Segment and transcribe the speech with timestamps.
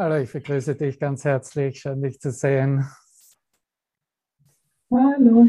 [0.00, 1.78] Hallo, ich begrüße dich ganz herzlich.
[1.78, 2.90] Schön, dich zu sehen.
[4.90, 5.46] Hallo.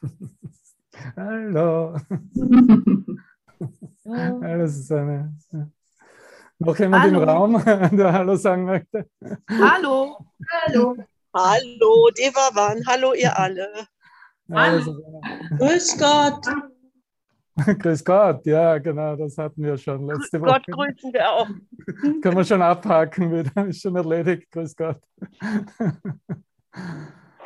[1.16, 1.98] Hallo.
[4.06, 5.36] Hallo, Susanne.
[6.60, 7.20] Noch jemand Hallo.
[7.20, 7.64] im Raum,
[7.96, 9.10] der Hallo sagen möchte?
[9.50, 10.24] Hallo.
[10.52, 10.96] Hallo.
[11.34, 12.80] Hallo, Devavan.
[12.86, 13.88] Hallo, ihr alle.
[14.52, 15.02] Hallo.
[15.58, 16.46] Grüß Gott.
[17.78, 20.50] Grüß Gott, ja, genau, das hatten wir schon letzte Woche.
[20.50, 21.48] Gott grüßen wir auch.
[22.22, 25.00] Können wir schon abhaken wieder, ist schon erledigt, grüß Gott.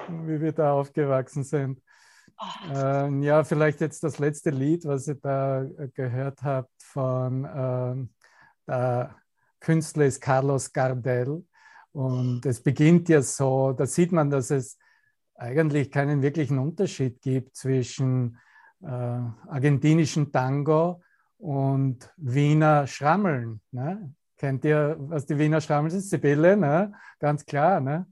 [0.08, 1.82] Wie wir da aufgewachsen sind.
[2.72, 8.10] Ähm, ja, vielleicht jetzt das letzte Lied, was ihr da äh, gehört habt von ähm,
[8.66, 9.14] der
[9.60, 11.44] Künstler ist Carlos Gardel.
[11.92, 14.78] Und es beginnt ja so, da sieht man, dass es
[15.34, 18.38] eigentlich keinen wirklichen Unterschied gibt zwischen
[18.82, 21.02] argentinischen Tango
[21.38, 23.60] und Wiener Schrammeln.
[23.70, 24.14] Ne?
[24.36, 26.02] Kennt ihr, was die Wiener Schrammeln sind?
[26.02, 26.92] Sibylle, ne?
[27.18, 27.80] ganz klar.
[27.80, 28.06] Ne?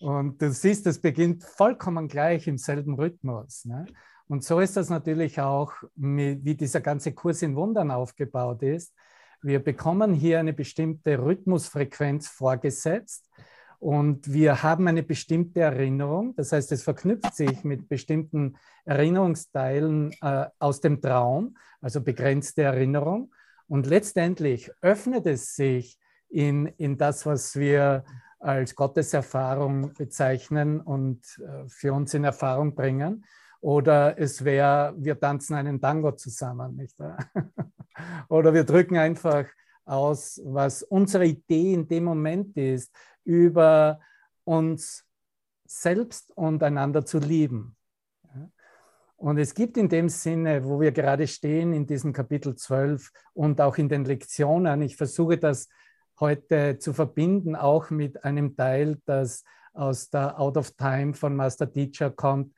[0.00, 3.64] Und du siehst, es beginnt vollkommen gleich im selben Rhythmus.
[3.64, 3.86] Ne?
[4.26, 8.94] Und so ist das natürlich auch, wie dieser ganze Kurs in Wundern aufgebaut ist.
[9.42, 13.28] Wir bekommen hier eine bestimmte Rhythmusfrequenz vorgesetzt
[13.84, 16.34] und wir haben eine bestimmte Erinnerung.
[16.36, 23.34] Das heißt, es verknüpft sich mit bestimmten Erinnerungsteilen äh, aus dem Traum, also begrenzte Erinnerung.
[23.68, 25.98] Und letztendlich öffnet es sich
[26.30, 28.06] in, in das, was wir
[28.38, 33.26] als Gotteserfahrung bezeichnen und äh, für uns in Erfahrung bringen.
[33.60, 37.18] Oder es wäre, wir tanzen einen Tango zusammen, nicht wahr?
[38.30, 39.44] Oder wir drücken einfach
[39.84, 42.90] aus, was unsere Idee in dem Moment ist,
[43.24, 44.00] über
[44.44, 45.04] uns
[45.64, 47.76] selbst und einander zu lieben.
[49.16, 53.60] Und es gibt in dem Sinne, wo wir gerade stehen, in diesem Kapitel 12 und
[53.60, 55.68] auch in den Lektionen, ich versuche das
[56.20, 61.70] heute zu verbinden, auch mit einem Teil, das aus der Out of Time von Master
[61.70, 62.54] Teacher kommt,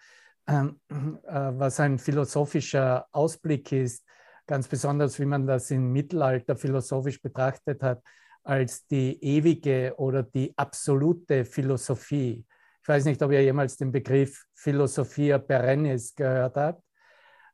[0.47, 4.05] ähm, äh, was ein philosophischer Ausblick ist,
[4.47, 8.03] ganz besonders wie man das im Mittelalter philosophisch betrachtet hat,
[8.47, 12.47] als die ewige oder die absolute Philosophie.
[12.81, 16.83] Ich weiß nicht, ob ihr jemals den Begriff Philosophia perennis gehört habt,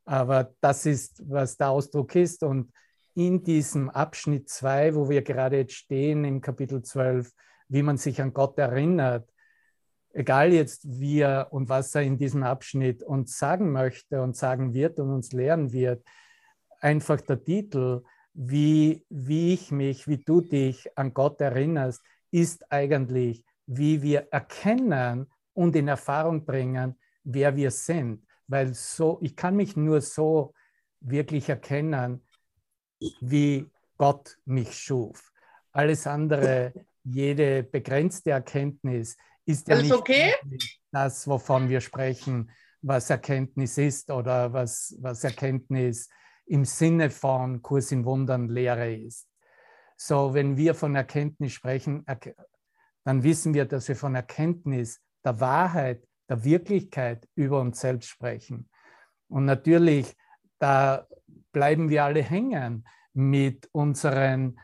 [0.05, 2.43] aber das ist, was der Ausdruck ist.
[2.43, 2.71] Und
[3.15, 7.31] in diesem Abschnitt 2, wo wir gerade jetzt stehen, im Kapitel 12,
[7.69, 9.27] wie man sich an Gott erinnert,
[10.13, 14.75] egal jetzt wie er und was er in diesem Abschnitt uns sagen möchte und sagen
[14.75, 16.05] wird und uns lehren wird,
[16.81, 18.03] einfach der Titel,
[18.35, 25.27] wie, wie ich mich, wie du dich an Gott erinnerst, ist eigentlich, wie wir erkennen
[25.53, 28.27] und in Erfahrung bringen, wer wir sind.
[28.47, 30.55] Weil so, ich kann mich nur so
[31.01, 32.27] wirklich erkennen,
[33.21, 35.33] wie Gott mich schuf.
[35.73, 36.73] Alles andere,
[37.05, 40.35] jede begrenzte Erkenntnis ist ja nicht okay?
[40.91, 42.51] das, wovon wir sprechen,
[42.81, 46.09] was Erkenntnis ist oder was, was Erkenntnis
[46.47, 49.29] im Sinne von Kurs in Wundern Lehre ist.
[49.97, 52.05] So, wenn wir von Erkenntnis sprechen,
[53.05, 58.69] dann wissen wir, dass wir von Erkenntnis der Wahrheit, der Wirklichkeit über uns selbst sprechen.
[59.29, 60.17] Und natürlich,
[60.59, 61.07] da
[61.53, 64.59] bleiben wir alle hängen mit unseren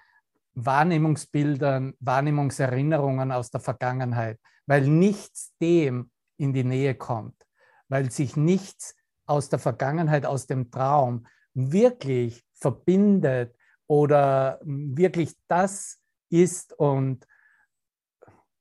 [0.55, 7.47] Wahrnehmungsbildern, Wahrnehmungserinnerungen aus der Vergangenheit, weil nichts dem in die Nähe kommt,
[7.89, 8.97] weil sich nichts
[9.27, 11.27] aus der Vergangenheit, aus dem Traum
[11.59, 17.27] wirklich verbindet oder wirklich das ist und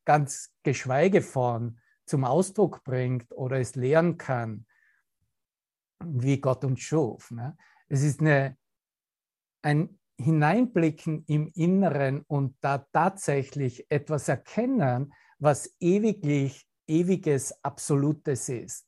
[0.06, 4.66] ganz geschweige von zum Ausdruck bringt oder es lernen kann,
[6.04, 7.30] wie Gott uns schuf.
[7.32, 7.58] Ne?
[7.88, 8.58] Es ist eine,
[9.62, 18.87] ein Hineinblicken im Inneren und da tatsächlich etwas erkennen, was ewiglich, ewiges, absolutes ist.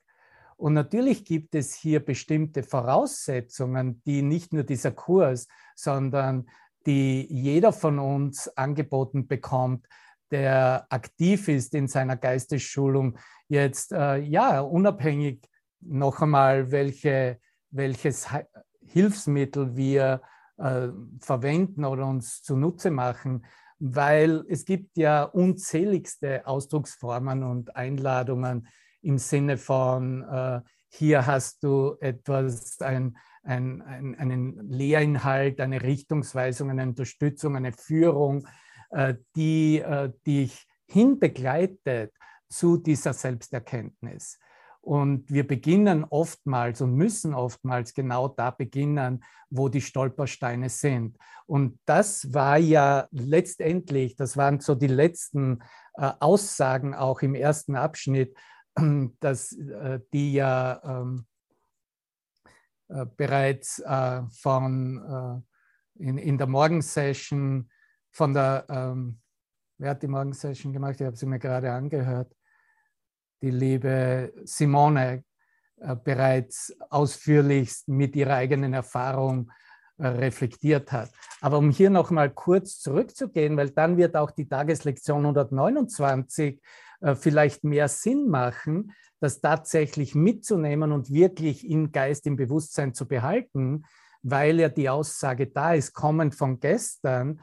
[0.60, 6.50] Und natürlich gibt es hier bestimmte Voraussetzungen, die nicht nur dieser Kurs, sondern
[6.86, 9.88] die jeder von uns angeboten bekommt,
[10.32, 13.18] der aktiv ist in seiner Geistesschulung,
[13.48, 15.48] jetzt äh, ja unabhängig
[15.80, 17.40] noch einmal, welche,
[17.72, 18.44] welches Hi-
[18.86, 20.22] Hilfsmittel wir
[20.58, 20.90] äh,
[21.22, 23.46] verwenden oder uns zunutze machen,
[23.80, 28.68] weil es gibt ja unzähligste Ausdrucksformen und Einladungen
[29.02, 36.70] im Sinne von, äh, hier hast du etwas, ein, ein, ein, einen Lehrinhalt, eine Richtungsweisung,
[36.70, 38.48] eine Unterstützung, eine Führung,
[38.92, 42.14] äh, die äh, dich hinbegleitet
[42.50, 44.40] zu dieser Selbsterkenntnis.
[44.82, 51.18] Und wir beginnen oftmals und müssen oftmals genau da beginnen, wo die Stolpersteine sind.
[51.46, 55.60] Und das war ja letztendlich, das waren so die letzten
[55.96, 58.36] äh, Aussagen auch im ersten Abschnitt,
[59.20, 61.26] dass äh, die ja ähm,
[62.90, 65.44] äh, bereits äh, von
[65.96, 67.70] in, in der Morgensession
[68.12, 69.20] von der, ähm,
[69.78, 70.96] wer hat die Morgensession gemacht?
[71.00, 72.34] Ich habe sie mir gerade angehört
[73.42, 75.24] die liebe Simone
[75.78, 79.52] äh, bereits ausführlichst mit ihrer eigenen Erfahrung
[80.02, 81.12] reflektiert hat.
[81.42, 86.62] Aber um hier noch mal kurz zurückzugehen, weil dann wird auch die Tageslektion 129
[87.02, 93.08] äh, vielleicht mehr Sinn machen, das tatsächlich mitzunehmen und wirklich im Geist, im Bewusstsein zu
[93.08, 93.84] behalten,
[94.22, 97.42] weil ja die Aussage da ist, kommend von gestern,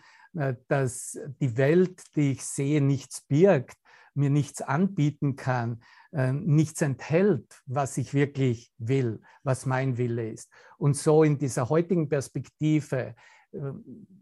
[0.68, 3.78] dass die Welt, die ich sehe, nichts birgt
[4.16, 5.82] mir nichts anbieten kann,
[6.12, 10.50] äh, nichts enthält, was ich wirklich will, was mein Wille ist.
[10.78, 13.14] Und so in dieser heutigen Perspektive
[13.52, 13.60] äh,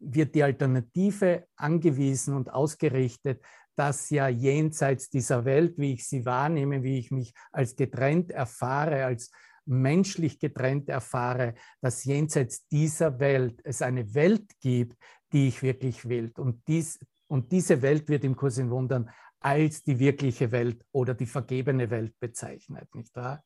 [0.00, 3.42] wird die Alternative angewiesen und ausgerichtet,
[3.76, 9.04] dass ja jenseits dieser Welt, wie ich sie wahrnehme, wie ich mich als getrennt erfahre,
[9.04, 9.30] als
[9.66, 14.96] menschlich getrennt erfahre, dass jenseits dieser Welt es eine Welt gibt,
[15.32, 16.32] die ich wirklich will.
[16.36, 19.10] Und, dies, und diese Welt wird im Kurs in Wundern
[19.40, 23.42] als die wirkliche Welt oder die vergebene Welt bezeichnet, nicht wahr?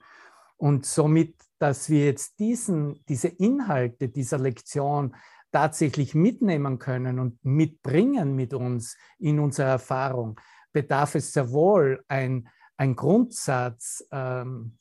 [0.56, 5.14] Und somit, dass wir jetzt diesen, diese Inhalte dieser Lektion
[5.52, 10.40] tatsächlich mitnehmen können und mitbringen mit uns in unsere Erfahrung,
[10.72, 14.76] bedarf es sehr wohl ein, ein Grundsatz, ähm,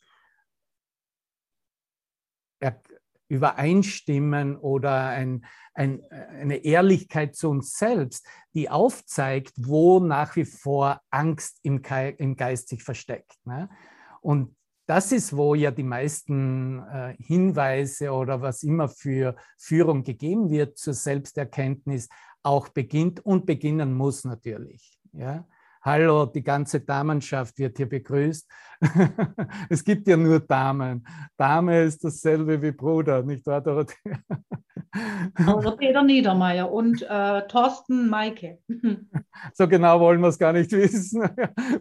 [3.30, 11.02] übereinstimmen oder ein, ein, eine Ehrlichkeit zu uns selbst, die aufzeigt, wo nach wie vor
[11.10, 11.82] Angst im,
[12.18, 13.36] im Geist sich versteckt.
[13.46, 13.70] Ne?
[14.22, 14.56] Und
[14.88, 20.78] das ist, wo ja die meisten äh, Hinweise oder was immer für Führung gegeben wird
[20.78, 22.08] zur Selbsterkenntnis
[22.42, 24.98] auch beginnt und beginnen muss natürlich.
[25.12, 25.46] Ja?
[25.82, 28.50] Hallo, die ganze Damenschaft wird hier begrüßt.
[29.70, 31.06] es gibt ja nur Damen.
[31.38, 34.20] Dame ist dasselbe wie Bruder, nicht wahr, Dorothea?
[35.56, 38.60] Oder Peter Niedermeyer und äh, Thorsten Maike.
[39.54, 41.22] so genau wollen wir es gar nicht wissen,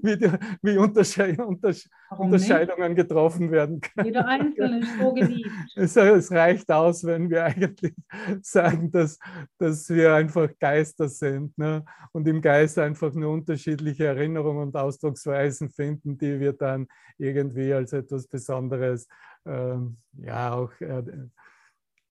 [0.02, 0.30] wie, die,
[0.62, 3.08] wie Untersche Untersche Unterscheidungen nicht?
[3.08, 4.06] getroffen werden können.
[4.06, 5.50] Jeder Einzelne ist so geliebt.
[5.76, 7.94] Es, es, reicht aus, wenn wir eigentlich
[8.42, 9.18] sagen, dass,
[9.58, 11.84] dass wir einfach Geister sind ne?
[12.12, 16.85] und im Geist einfach nur unterschiedliche Erinnerungen und Ausdrucksweisen finden, die wir dann
[17.18, 19.08] irgendwie als etwas Besonderes
[19.46, 21.02] ähm, ja auch äh,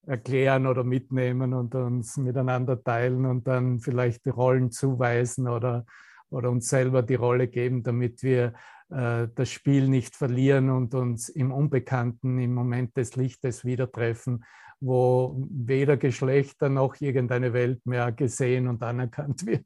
[0.07, 5.86] erklären oder mitnehmen und uns miteinander teilen und dann vielleicht die Rollen zuweisen oder,
[6.30, 8.54] oder uns selber die Rolle geben, damit wir
[8.89, 14.44] äh, das Spiel nicht verlieren und uns im Unbekannten, im Moment des Lichtes wieder treffen,
[14.80, 19.66] wo weder Geschlechter noch irgendeine Welt mehr gesehen und anerkannt wird.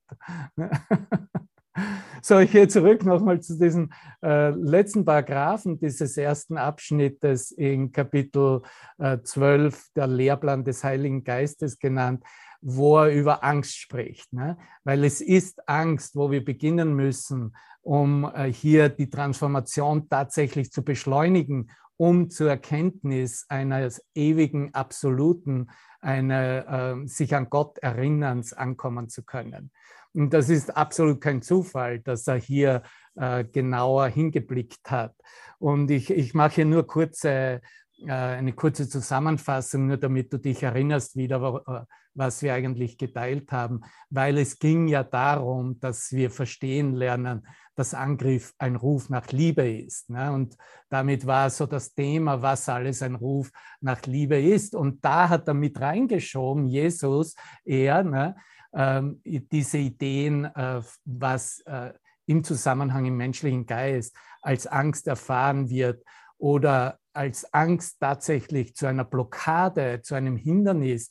[2.22, 8.62] So, ich gehe zurück nochmal zu diesen äh, letzten Paragraphen dieses ersten Abschnittes in Kapitel
[8.98, 12.24] äh, 12, der Lehrplan des Heiligen Geistes genannt,
[12.62, 14.34] wo er über Angst spricht.
[14.34, 14.58] Ne?
[14.84, 20.84] Weil es ist Angst, wo wir beginnen müssen, um äh, hier die Transformation tatsächlich zu
[20.84, 25.70] beschleunigen, um zur Erkenntnis eines ewigen, absoluten,
[26.02, 29.72] einer, äh, sich an Gott erinnerns ankommen zu können.
[30.14, 32.82] Und das ist absolut kein Zufall, dass er hier
[33.16, 35.14] äh, genauer hingeblickt hat.
[35.60, 37.62] Und ich, ich mache nur kurze,
[38.06, 43.52] äh, eine kurze Zusammenfassung, nur damit du dich erinnerst wieder, äh, was wir eigentlich geteilt
[43.52, 49.28] haben, weil es ging ja darum, dass wir verstehen lernen, dass Angriff ein Ruf nach
[49.28, 50.10] Liebe ist.
[50.10, 50.32] Ne?
[50.32, 50.58] Und
[50.90, 54.76] damit war so das Thema, was alles ein Ruf nach Liebe ist.
[54.76, 58.36] Und da hat er mit reingeschoben, Jesus, er, ne?
[58.74, 61.94] Ähm, diese Ideen, äh, was äh,
[62.26, 66.04] im Zusammenhang im menschlichen Geist als Angst erfahren wird
[66.38, 71.10] oder als Angst tatsächlich zu einer Blockade, zu einem Hindernis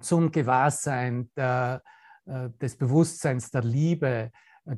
[0.00, 1.82] zum Gewahrsein der,
[2.26, 4.30] äh, des Bewusstseins der Liebe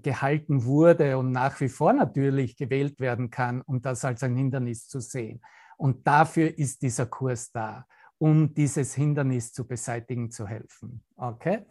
[0.02, 4.86] gehalten wurde und nach wie vor natürlich gewählt werden kann, um das als ein Hindernis
[4.86, 5.40] zu sehen.
[5.78, 7.86] Und dafür ist dieser Kurs da
[8.18, 11.02] um dieses Hindernis zu beseitigen zu helfen.
[11.16, 11.64] Okay?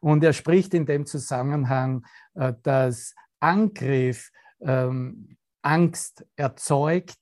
[0.00, 2.04] Und er spricht in dem Zusammenhang,
[2.34, 4.30] äh, dass Angriff
[4.60, 7.16] ähm, Angst erzeugt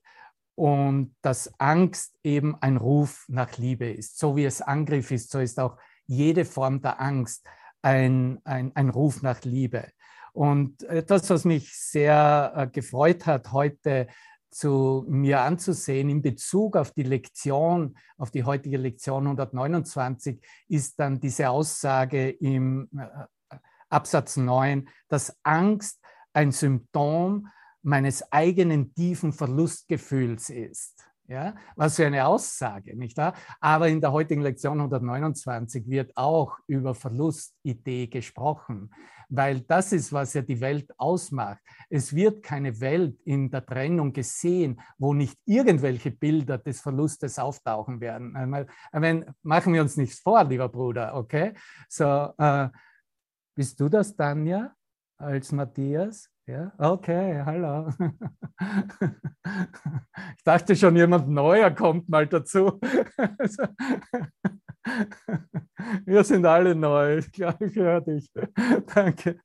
[0.54, 4.18] und dass Angst eben ein Ruf nach Liebe ist.
[4.18, 7.46] So wie es Angriff ist, so ist auch jede Form der Angst
[7.82, 9.88] ein, ein, ein Ruf nach Liebe.
[10.32, 14.06] Und etwas, was mich sehr äh, gefreut hat heute,
[14.50, 21.20] zu mir anzusehen in Bezug auf die Lektion, auf die heutige Lektion 129, ist dann
[21.20, 23.56] diese Aussage im äh,
[23.88, 26.00] Absatz 9, dass Angst
[26.32, 27.48] ein Symptom
[27.82, 31.04] meines eigenen tiefen Verlustgefühls ist.
[31.26, 33.34] Ja, was für eine Aussage, nicht wahr?
[33.60, 38.90] Aber in der heutigen Lektion 129 wird auch über Verlustidee gesprochen,
[39.30, 41.60] weil das ist, was ja die Welt ausmacht.
[41.88, 48.00] Es wird keine Welt in der Trennung gesehen, wo nicht irgendwelche Bilder des Verlustes auftauchen
[48.00, 48.32] werden.
[48.92, 51.54] Meine, machen wir uns nichts vor, lieber Bruder, okay?
[51.88, 52.68] So, äh,
[53.54, 54.74] bist du das, Tanja,
[55.16, 56.28] als Matthias?
[56.46, 57.92] Ja, okay, hallo.
[60.36, 62.80] Ich dachte schon, jemand Neuer kommt mal dazu.
[66.06, 67.18] Wir sind alle neu.
[67.18, 68.30] Ich glaube, ich höre dich.
[68.94, 69.40] Danke.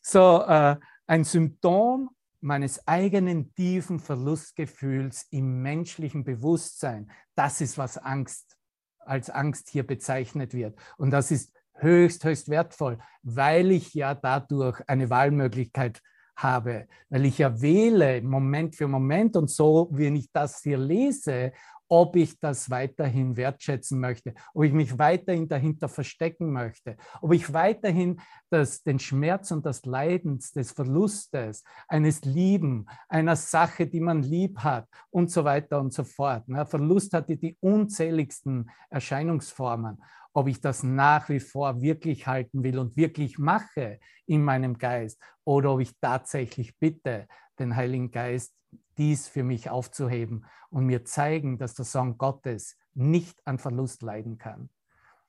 [0.00, 0.76] So, äh,
[1.06, 2.10] ein Symptom
[2.40, 7.10] meines eigenen tiefen Verlustgefühls im menschlichen Bewusstsein.
[7.34, 8.56] Das ist, was Angst
[9.00, 10.78] als Angst hier bezeichnet wird.
[10.96, 16.02] Und das ist höchst, höchst wertvoll, weil ich ja dadurch eine Wahlmöglichkeit
[16.36, 21.52] habe, weil ich ja wähle Moment für Moment und so, wie ich das hier lese,
[21.88, 27.52] ob ich das weiterhin wertschätzen möchte, ob ich mich weiterhin dahinter verstecken möchte, ob ich
[27.52, 34.22] weiterhin das, den Schmerz und das Leiden des Verlustes, eines Lieben, einer Sache, die man
[34.22, 36.44] lieb hat und so weiter und so fort.
[36.66, 39.98] Verlust hatte die unzähligsten Erscheinungsformen
[40.36, 45.18] ob ich das nach wie vor wirklich halten will und wirklich mache in meinem Geist
[45.44, 47.26] oder ob ich tatsächlich bitte,
[47.58, 48.55] den Heiligen Geist
[48.98, 54.38] dies für mich aufzuheben und mir zeigen, dass der Sohn Gottes nicht an Verlust leiden
[54.38, 54.70] kann,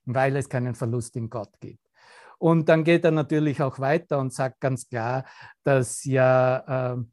[0.06, 1.86] weil es keinen Verlust in Gott gibt.
[2.40, 5.26] Und dann geht er natürlich auch weiter und sagt ganz klar,
[5.64, 7.04] dass ja äh,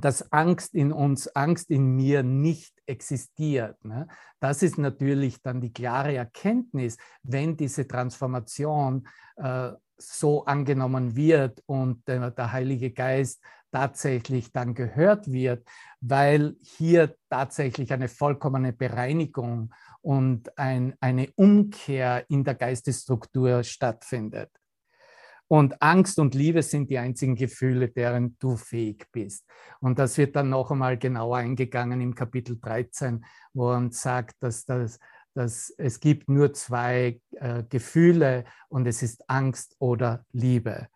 [0.00, 3.82] dass Angst in uns, Angst in mir nicht existiert.
[3.84, 4.06] Ne?
[4.40, 12.06] Das ist natürlich dann die klare Erkenntnis, wenn diese Transformation äh, so angenommen wird und
[12.06, 13.42] der Heilige Geist
[13.76, 15.68] tatsächlich dann gehört wird,
[16.00, 24.50] weil hier tatsächlich eine vollkommene Bereinigung und ein, eine Umkehr in der Geistesstruktur stattfindet.
[25.46, 29.44] Und Angst und Liebe sind die einzigen Gefühle, deren du fähig bist.
[29.80, 34.64] Und das wird dann noch einmal genauer eingegangen im Kapitel 13, wo er sagt, dass,
[34.64, 34.98] das,
[35.34, 40.88] dass es gibt nur zwei äh, Gefühle und es ist Angst oder Liebe.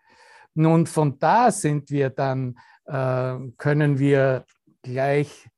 [0.55, 4.45] Nun, von da sind wir dann, äh, können wir
[4.83, 5.49] gleich,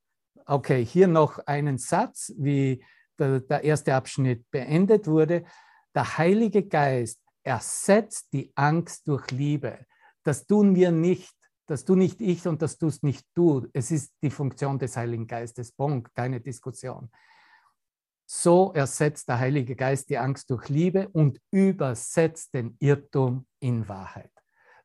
[0.47, 2.85] okay, hier noch einen Satz, wie
[3.19, 5.45] der, der erste Abschnitt beendet wurde.
[5.95, 9.87] Der Heilige Geist ersetzt die Angst durch Liebe.
[10.23, 11.35] Das tun wir nicht.
[11.67, 13.67] Das tun nicht ich und das tust nicht du.
[13.73, 15.73] Es ist die Funktion des Heiligen Geistes.
[15.73, 17.11] Punkt, keine Diskussion.
[18.27, 24.32] So ersetzt der Heilige Geist die Angst durch Liebe und übersetzt den Irrtum in Wahrheit.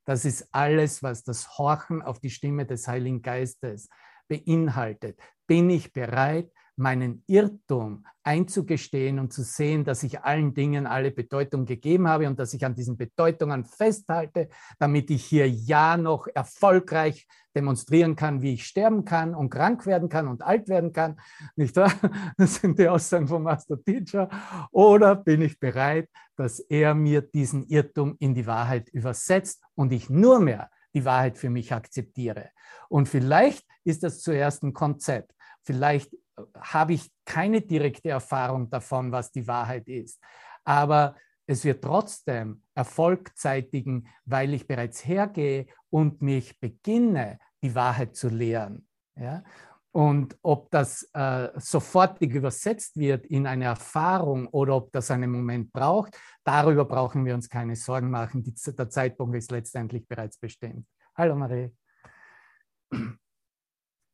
[0.07, 3.89] Das ist alles, was das Horchen auf die Stimme des Heiligen Geistes
[4.29, 5.19] beinhaltet.
[5.47, 11.65] Bin ich bereit, meinen Irrtum einzugestehen und zu sehen, dass ich allen Dingen alle Bedeutung
[11.65, 17.27] gegeben habe und dass ich an diesen Bedeutungen festhalte, damit ich hier ja noch erfolgreich
[17.55, 21.19] demonstrieren kann, wie ich sterben kann und krank werden kann und alt werden kann.
[21.55, 21.91] Nicht wahr?
[22.37, 24.29] Das sind die Aussagen vom Master Teacher.
[24.71, 30.09] Oder bin ich bereit, dass er mir diesen Irrtum in die Wahrheit übersetzt und ich
[30.09, 32.49] nur mehr die Wahrheit für mich akzeptiere.
[32.89, 35.33] Und vielleicht ist das zuerst ein Konzept.
[35.63, 36.11] Vielleicht
[36.59, 40.21] habe ich keine direkte Erfahrung davon, was die Wahrheit ist.
[40.63, 41.15] Aber
[41.45, 48.29] es wird trotzdem Erfolg zeitigen, weil ich bereits hergehe und mich beginne, die Wahrheit zu
[48.29, 48.87] lehren.
[49.15, 49.43] Ja?
[49.91, 55.71] Und ob das äh, sofortig übersetzt wird in eine Erfahrung oder ob das einen Moment
[55.71, 58.43] braucht, darüber brauchen wir uns keine Sorgen machen.
[58.43, 60.85] Die, der Zeitpunkt ist letztendlich bereits bestimmt.
[61.15, 61.71] Hallo Marie.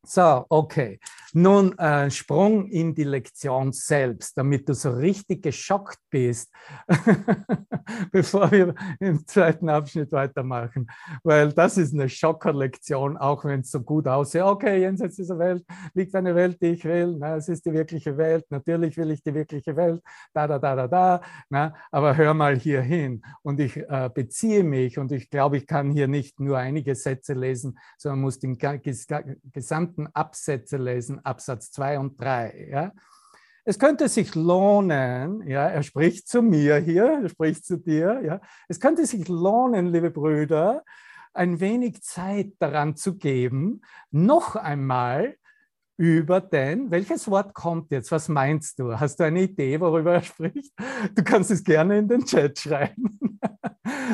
[0.06, 1.00] So, okay.
[1.36, 6.54] Nun äh, Sprung in die Lektion selbst, damit du so richtig geschockt bist,
[8.12, 10.88] bevor wir im zweiten Abschnitt weitermachen.
[11.24, 14.42] Weil das ist eine Schockerlektion, auch wenn es so gut aussieht.
[14.42, 17.16] Okay, jenseits dieser Welt liegt eine Welt, die ich will.
[17.18, 18.46] Na, es ist die wirkliche Welt.
[18.50, 20.04] Natürlich will ich die wirkliche Welt.
[20.34, 21.22] Da, da, da, da, da.
[21.50, 23.24] Na, aber hör mal hier hin.
[23.42, 27.34] Und ich äh, beziehe mich und ich glaube, ich kann hier nicht nur einige Sätze
[27.34, 28.58] lesen, sondern muss den
[29.52, 32.70] gesamten gesamten Absätze lesen, Absatz 2 und 3.
[32.72, 32.92] Ja?
[33.66, 38.42] Es könnte sich lohnen, ja, er spricht zu mir hier, er spricht zu dir, ja.
[38.68, 40.84] Es könnte sich lohnen, liebe Brüder,
[41.34, 43.82] ein wenig Zeit daran zu geben,
[44.12, 45.38] noch einmal
[45.96, 48.12] über den, welches Wort kommt jetzt?
[48.12, 49.00] Was meinst du?
[49.00, 50.74] Hast du eine Idee, worüber er spricht?
[51.16, 53.20] Du kannst es gerne in den Chat schreiben.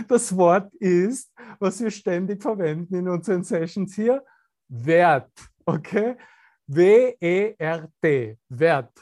[0.07, 4.23] Das Wort ist, was wir ständig verwenden in unseren Sessions hier,
[4.69, 5.31] Wert.
[5.69, 6.15] Okay?
[6.67, 9.01] W-E-R-T, Wert.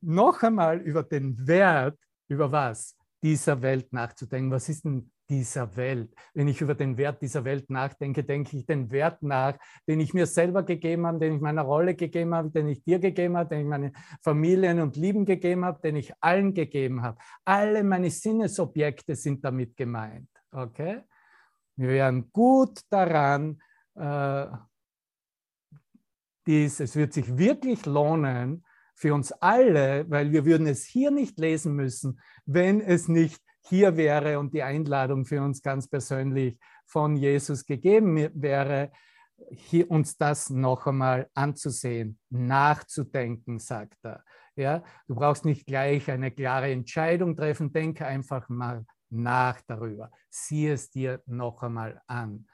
[0.00, 1.98] Noch einmal über den Wert,
[2.28, 2.96] über was?
[3.22, 4.50] Dieser Welt nachzudenken.
[4.50, 6.14] Was ist denn dieser Welt.
[6.32, 10.14] Wenn ich über den Wert dieser Welt nachdenke, denke ich den Wert nach, den ich
[10.14, 13.50] mir selber gegeben habe, den ich meiner Rolle gegeben habe, den ich dir gegeben habe,
[13.50, 17.18] den ich meinen Familien und Lieben gegeben habe, den ich allen gegeben habe.
[17.44, 20.30] Alle meine Sinnesobjekte sind damit gemeint.
[20.50, 21.02] Okay?
[21.76, 23.60] Wir wären gut daran,
[23.96, 24.46] äh,
[26.48, 28.64] dies, es wird sich wirklich lohnen
[28.94, 33.96] für uns alle, weil wir würden es hier nicht lesen müssen, wenn es nicht hier
[33.98, 38.90] wäre und die Einladung für uns ganz persönlich von Jesus gegeben wäre,
[39.50, 44.24] hier uns das noch einmal anzusehen, nachzudenken, sagt er.
[44.56, 50.10] Ja, du brauchst nicht gleich eine klare Entscheidung treffen, denke einfach mal nach darüber.
[50.30, 52.46] Sieh es dir noch einmal an.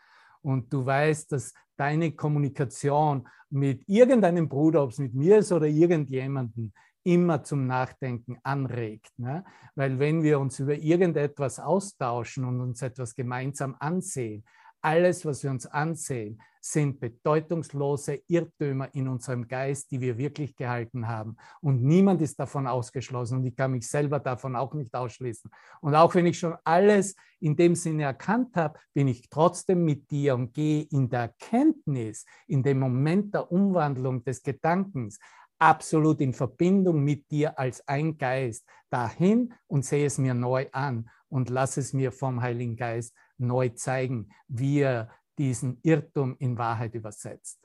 [0.43, 5.67] Und du weißt, dass deine Kommunikation mit irgendeinem Bruder, ob es mit mir ist oder
[5.67, 6.73] irgendjemandem,
[7.05, 9.13] immer zum Nachdenken anregt.
[9.19, 9.45] Ne?
[9.75, 14.45] Weil wenn wir uns über irgendetwas austauschen und uns etwas gemeinsam ansehen,
[14.85, 21.09] alles, was wir uns ansehen, sind bedeutungslose Irrtümer in unserem Geist, die wir wirklich gehalten
[21.09, 21.37] haben.
[21.61, 23.39] Und niemand ist davon ausgeschlossen.
[23.39, 25.51] Und ich kann mich selber davon auch nicht ausschließen.
[25.81, 30.11] Und auch wenn ich schon alles in dem Sinne erkannt habe, bin ich trotzdem mit
[30.11, 35.19] dir und gehe in der Erkenntnis, in dem Moment der Umwandlung des Gedankens,
[35.59, 41.09] absolut in Verbindung mit dir als ein Geist dahin und sehe es mir neu an
[41.29, 46.95] und lass es mir vom Heiligen Geist neu zeigen, wie er diesen Irrtum in Wahrheit
[46.95, 47.59] übersetzt.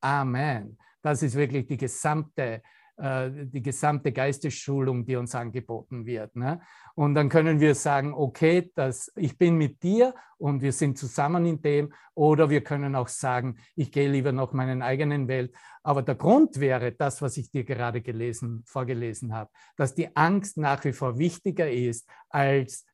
[0.00, 0.78] Amen.
[1.02, 2.62] Das ist wirklich die gesamte
[3.00, 6.36] äh, die gesamte Geistesschulung, die uns angeboten wird.
[6.36, 6.60] Ne?
[6.94, 11.46] Und dann können wir sagen, okay, das, ich bin mit dir und wir sind zusammen
[11.46, 11.94] in dem.
[12.14, 15.54] Oder wir können auch sagen, ich gehe lieber noch meinen eigenen Welt.
[15.82, 20.58] Aber der Grund wäre das, was ich dir gerade gelesen, vorgelesen habe, dass die Angst
[20.58, 22.84] nach wie vor wichtiger ist, als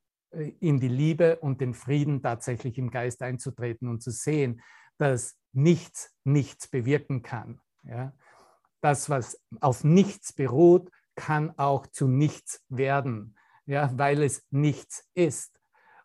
[0.60, 4.62] in die Liebe und den Frieden tatsächlich im Geist einzutreten und zu sehen,
[4.98, 7.60] dass nichts nichts bewirken kann.
[7.84, 8.12] Ja?
[8.86, 15.58] das, was auf nichts beruht, kann auch zu nichts werden, ja, weil es nichts ist.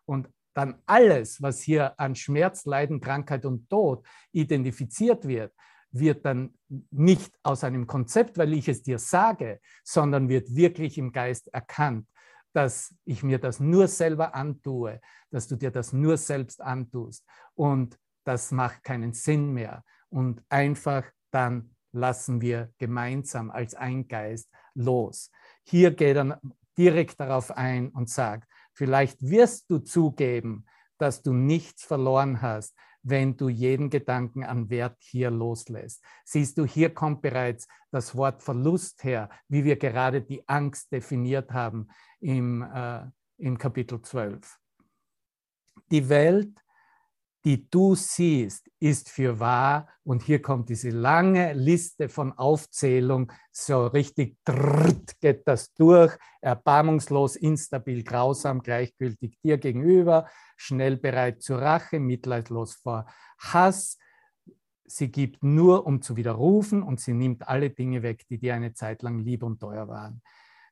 [0.04, 5.52] Und dann alles, was hier an Schmerz, Leiden, Krankheit und Tod identifiziert wird,
[5.92, 6.54] wird dann
[6.90, 12.08] nicht aus einem Konzept, weil ich es dir sage, sondern wird wirklich im Geist erkannt,
[12.52, 17.24] dass ich mir das nur selber antue, dass du dir das nur selbst antust.
[17.54, 19.84] Und das macht keinen Sinn mehr.
[20.08, 25.30] Und einfach dann lassen wir gemeinsam als ein Geist los.
[25.64, 26.40] Hier geht er
[26.76, 30.66] direkt darauf ein und sagt, vielleicht wirst du zugeben,
[30.98, 36.04] dass du nichts verloren hast, wenn du jeden Gedanken an Wert hier loslässt.
[36.24, 41.52] Siehst du, hier kommt bereits das Wort Verlust her, wie wir gerade die Angst definiert
[41.52, 41.88] haben
[42.20, 43.06] im, äh,
[43.38, 44.58] im Kapitel 12.
[45.90, 46.62] Die Welt
[47.44, 49.88] die du siehst, ist für wahr.
[50.04, 53.32] Und hier kommt diese lange Liste von Aufzählung.
[53.50, 56.16] So richtig drrrt, geht das durch.
[56.40, 63.06] Erbarmungslos, instabil, grausam, gleichgültig dir gegenüber, schnell bereit zur Rache, mitleidlos vor
[63.38, 63.98] Hass.
[64.84, 68.74] Sie gibt nur, um zu widerrufen und sie nimmt alle Dinge weg, die dir eine
[68.74, 70.22] Zeit lang lieb und teuer waren.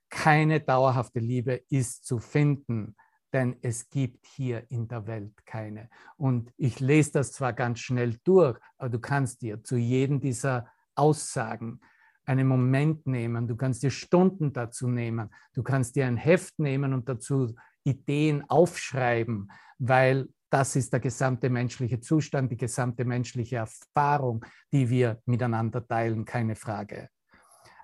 [0.08, 2.96] Keine dauerhafte Liebe ist zu finden
[3.32, 5.88] denn es gibt hier in der Welt keine.
[6.16, 10.66] Und ich lese das zwar ganz schnell durch, aber du kannst dir zu jedem dieser
[10.94, 11.80] Aussagen
[12.24, 16.92] einen Moment nehmen, du kannst dir Stunden dazu nehmen, du kannst dir ein Heft nehmen
[16.92, 24.44] und dazu Ideen aufschreiben, weil das ist der gesamte menschliche Zustand, die gesamte menschliche Erfahrung,
[24.72, 27.08] die wir miteinander teilen, keine Frage.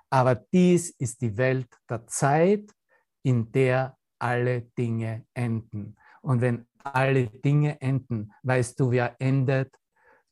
[0.09, 2.71] Aber dies ist die Welt der Zeit,
[3.23, 5.95] in der alle Dinge enden.
[6.21, 9.75] Und wenn alle Dinge enden, weißt du, wer endet?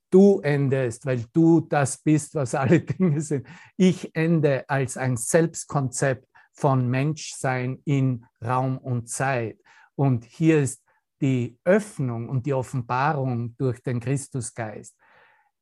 [0.09, 3.47] Du endest, weil du das bist, was alle Dinge sind.
[3.75, 9.59] Ich ende als ein Selbstkonzept von Menschsein in Raum und Zeit.
[9.95, 10.83] Und hier ist
[11.21, 14.95] die Öffnung und die Offenbarung durch den Christusgeist.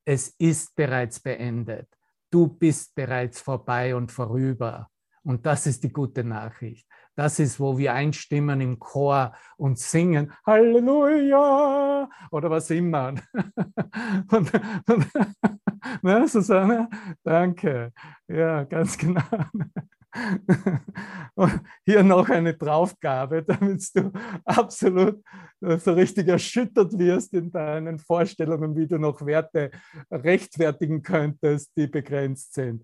[0.05, 1.87] Es ist bereits beendet.
[2.29, 4.89] Du bist bereits vorbei und vorüber.
[5.23, 10.33] Und das ist die gute Nachricht Das ist, wo wir einstimmen im Chor und singen
[10.45, 13.13] Halleluja oder was immer.
[14.31, 14.51] Und,
[14.87, 15.07] und,
[16.01, 16.89] ne, Susanne?
[17.23, 17.91] Danke.
[18.27, 19.21] Ja, ganz genau.
[21.85, 24.11] Hier noch eine Draufgabe, damit du
[24.45, 25.23] absolut
[25.61, 29.71] so richtig erschüttert wirst in deinen Vorstellungen, wie du noch Werte
[30.11, 32.83] rechtfertigen könntest, die begrenzt sind.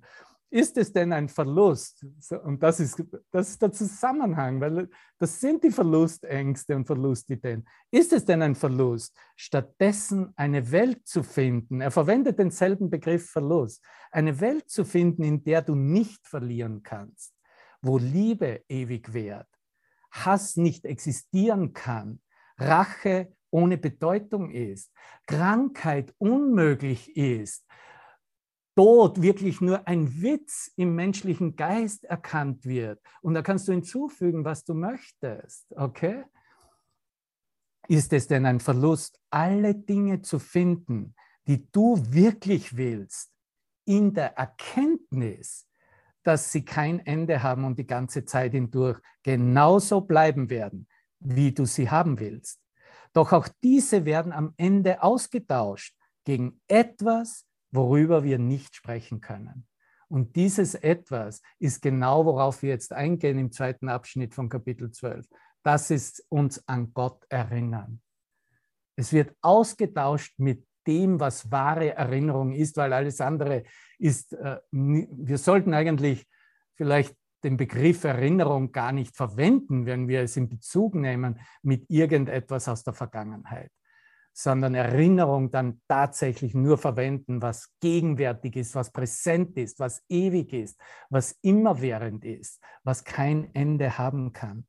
[0.51, 2.03] Ist es denn ein Verlust?
[2.43, 7.67] Und das ist, das ist der Zusammenhang, weil das sind die Verlustängste und Verlustideen.
[7.91, 11.81] Ist es denn ein Verlust, stattdessen eine Welt zu finden?
[11.81, 13.85] Er verwendet denselben Begriff Verlust.
[14.11, 17.35] Eine Welt zu finden, in der du nicht verlieren kannst,
[17.81, 19.49] wo Liebe ewig währt,
[20.11, 22.21] Hass nicht existieren kann,
[22.57, 24.91] Rache ohne Bedeutung ist,
[25.27, 27.65] Krankheit unmöglich ist,
[28.75, 33.01] Tod wirklich nur ein Witz im menschlichen Geist erkannt wird.
[33.21, 35.65] Und da kannst du hinzufügen, was du möchtest.
[35.75, 36.23] Okay?
[37.87, 41.15] Ist es denn ein Verlust, alle Dinge zu finden,
[41.47, 43.31] die du wirklich willst,
[43.85, 45.67] in der Erkenntnis,
[46.23, 50.87] dass sie kein Ende haben und die ganze Zeit hindurch genauso bleiben werden,
[51.19, 52.61] wie du sie haben willst?
[53.13, 59.67] Doch auch diese werden am Ende ausgetauscht gegen etwas, worüber wir nicht sprechen können.
[60.07, 65.27] Und dieses etwas ist genau, worauf wir jetzt eingehen im zweiten Abschnitt von Kapitel 12.
[65.63, 68.01] Das ist uns an Gott erinnern.
[68.95, 73.63] Es wird ausgetauscht mit dem, was wahre Erinnerung ist, weil alles andere
[73.99, 76.25] ist, äh, wir sollten eigentlich
[76.75, 82.67] vielleicht den Begriff Erinnerung gar nicht verwenden, wenn wir es in Bezug nehmen mit irgendetwas
[82.67, 83.71] aus der Vergangenheit
[84.41, 90.79] sondern Erinnerung dann tatsächlich nur verwenden, was gegenwärtig ist, was präsent ist, was ewig ist,
[91.09, 94.65] was immerwährend ist, was kein Ende haben kann.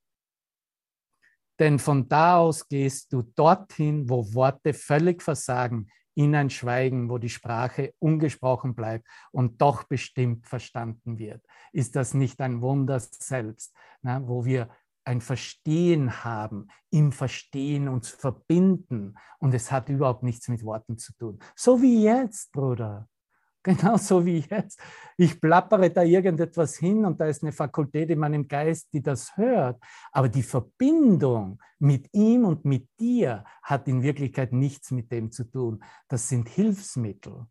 [1.60, 7.18] Denn von da aus gehst du dorthin, wo Worte völlig versagen, in ein Schweigen, wo
[7.18, 11.44] die Sprache ungesprochen bleibt und doch bestimmt verstanden wird.
[11.72, 14.68] Ist das nicht ein Wunder selbst, na, wo wir
[15.04, 19.14] ein Verstehen haben, im Verstehen uns verbinden.
[19.38, 21.38] Und es hat überhaupt nichts mit Worten zu tun.
[21.56, 23.08] So wie jetzt, Bruder.
[23.62, 24.80] Genau so wie jetzt.
[25.18, 29.36] Ich plappere da irgendetwas hin und da ist eine Fakultät in meinem Geist, die das
[29.36, 29.78] hört.
[30.12, 35.44] Aber die Verbindung mit ihm und mit dir hat in Wirklichkeit nichts mit dem zu
[35.44, 35.84] tun.
[36.08, 37.46] Das sind Hilfsmittel.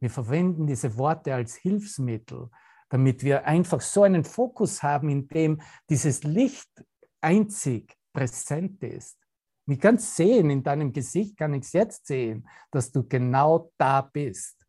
[0.00, 2.50] Wir verwenden diese Worte als Hilfsmittel
[2.88, 6.70] damit wir einfach so einen Fokus haben, in dem dieses Licht
[7.20, 9.18] einzig präsent ist.
[9.66, 13.70] Ich kann es sehen, in deinem Gesicht kann ich es jetzt sehen, dass du genau
[13.76, 14.66] da bist.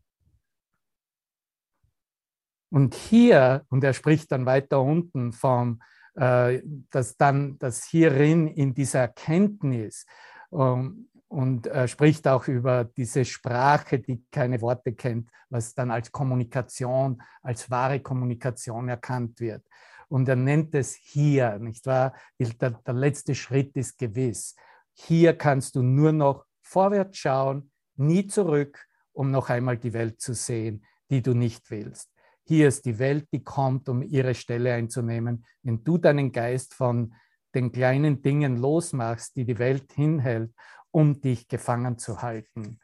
[2.71, 5.81] Und hier, und er spricht dann weiter unten vom,
[6.15, 10.05] äh, dass dann, dass hierin in dieser Erkenntnis
[10.51, 16.11] ähm, und er spricht auch über diese Sprache, die keine Worte kennt, was dann als
[16.11, 19.63] Kommunikation, als wahre Kommunikation erkannt wird.
[20.07, 22.15] Und er nennt es hier, nicht wahr?
[22.39, 24.55] Der, der letzte Schritt ist gewiss.
[24.93, 30.33] Hier kannst du nur noch vorwärts schauen, nie zurück, um noch einmal die Welt zu
[30.33, 32.09] sehen, die du nicht willst.
[32.43, 35.45] Hier ist die Welt, die kommt, um ihre Stelle einzunehmen.
[35.61, 37.13] Wenn du deinen Geist von
[37.53, 40.51] den kleinen Dingen losmachst, die die Welt hinhält
[40.91, 42.79] um dich gefangen zu halten.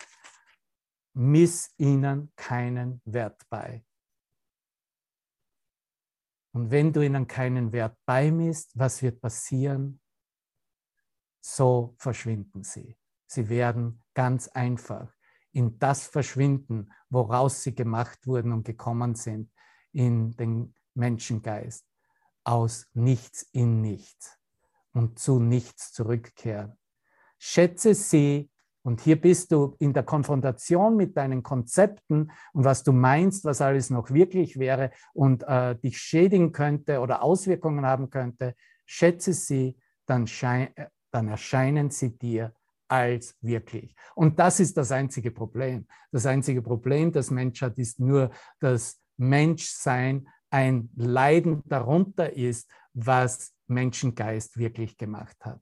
[1.14, 3.86] Miss ihnen keinen Wert bei.
[6.52, 10.02] Und wenn du ihnen keinen Wert beimisst, was wird passieren?
[11.42, 12.98] So verschwinden sie.
[13.28, 15.14] Sie werden ganz einfach
[15.52, 19.52] in das verschwinden, woraus sie gemacht wurden und gekommen sind,
[19.92, 21.86] in den Menschengeist,
[22.44, 24.38] aus nichts in nichts
[24.94, 26.78] und zu nichts zurückkehren
[27.38, 28.50] schätze sie.
[28.84, 33.60] Und hier bist du in der Konfrontation mit deinen Konzepten und was du meinst, was
[33.60, 38.54] alles noch wirklich wäre und äh, dich schädigen könnte oder Auswirkungen haben könnte.
[38.86, 40.68] Schätze sie, dann, äh,
[41.10, 42.54] dann erscheinen sie dir
[42.88, 43.96] als wirklich.
[44.14, 45.88] Und das ist das einzige Problem.
[46.12, 53.54] Das einzige Problem, das Mensch hat, ist nur, dass Menschsein ein Leiden darunter ist, was
[53.68, 55.62] Menschengeist wirklich gemacht hat.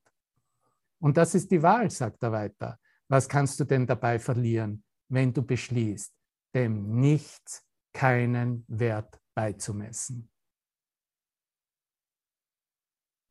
[1.03, 2.79] Und das ist die Wahl, sagt er weiter.
[3.09, 6.15] Was kannst du denn dabei verlieren, wenn du beschließt,
[6.55, 10.31] dem Nichts keinen Wert beizumessen?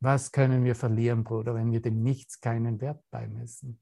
[0.03, 3.81] Was können wir verlieren, Bruder, wenn wir dem Nichts keinen Wert beimessen?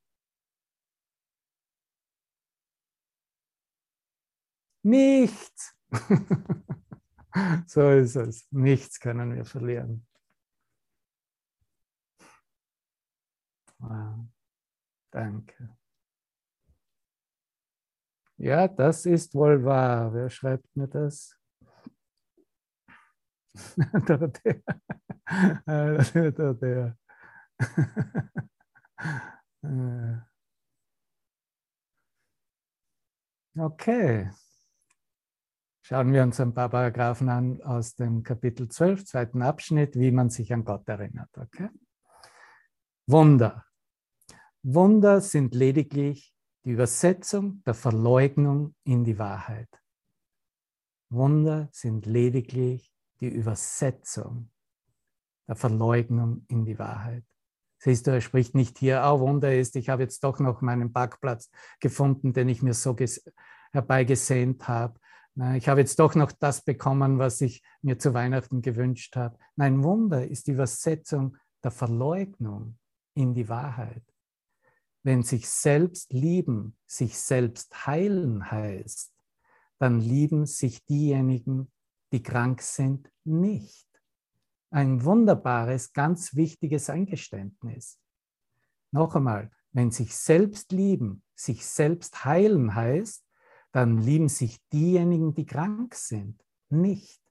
[4.84, 5.76] Nichts.
[7.68, 8.48] so ist es.
[8.52, 10.08] Nichts können wir verlieren.
[15.12, 15.78] Danke.
[18.38, 20.14] Ja, das ist wohl wahr.
[20.14, 21.38] Wer schreibt mir das?
[24.08, 24.62] Dorothea.
[25.66, 26.98] Dorothea.
[33.58, 34.30] Okay.
[35.82, 40.30] Schauen wir uns ein paar Paragraphen an aus dem Kapitel 12, zweiten Abschnitt, wie man
[40.30, 41.30] sich an Gott erinnert.
[41.38, 41.70] Okay?
[43.08, 43.66] Wunder.
[44.64, 49.70] Wunder sind lediglich die Übersetzung der Verleugnung in die Wahrheit.
[51.10, 54.52] Wunder sind lediglich die Übersetzung
[55.48, 57.24] der Verleugnung in die Wahrheit.
[57.80, 60.94] Siehst du, er spricht nicht hier, oh Wunder ist, ich habe jetzt doch noch meinen
[60.94, 62.96] Parkplatz gefunden, den ich mir so
[63.72, 65.00] herbeigesehnt habe.
[65.56, 69.40] Ich habe jetzt doch noch das bekommen, was ich mir zu Weihnachten gewünscht habe.
[69.56, 72.78] Nein, Wunder ist die Übersetzung der Verleugnung
[73.16, 74.04] in die Wahrheit.
[75.04, 79.14] Wenn sich selbst lieben, sich selbst heilen heißt,
[79.80, 81.72] dann lieben sich diejenigen,
[82.12, 83.88] die krank sind, nicht
[84.72, 88.00] ein wunderbares, ganz wichtiges Eingeständnis.
[88.92, 93.26] Noch einmal, wenn sich selbst lieben, sich selbst heilen heißt,
[93.72, 97.22] dann lieben sich diejenigen, die krank sind, nicht.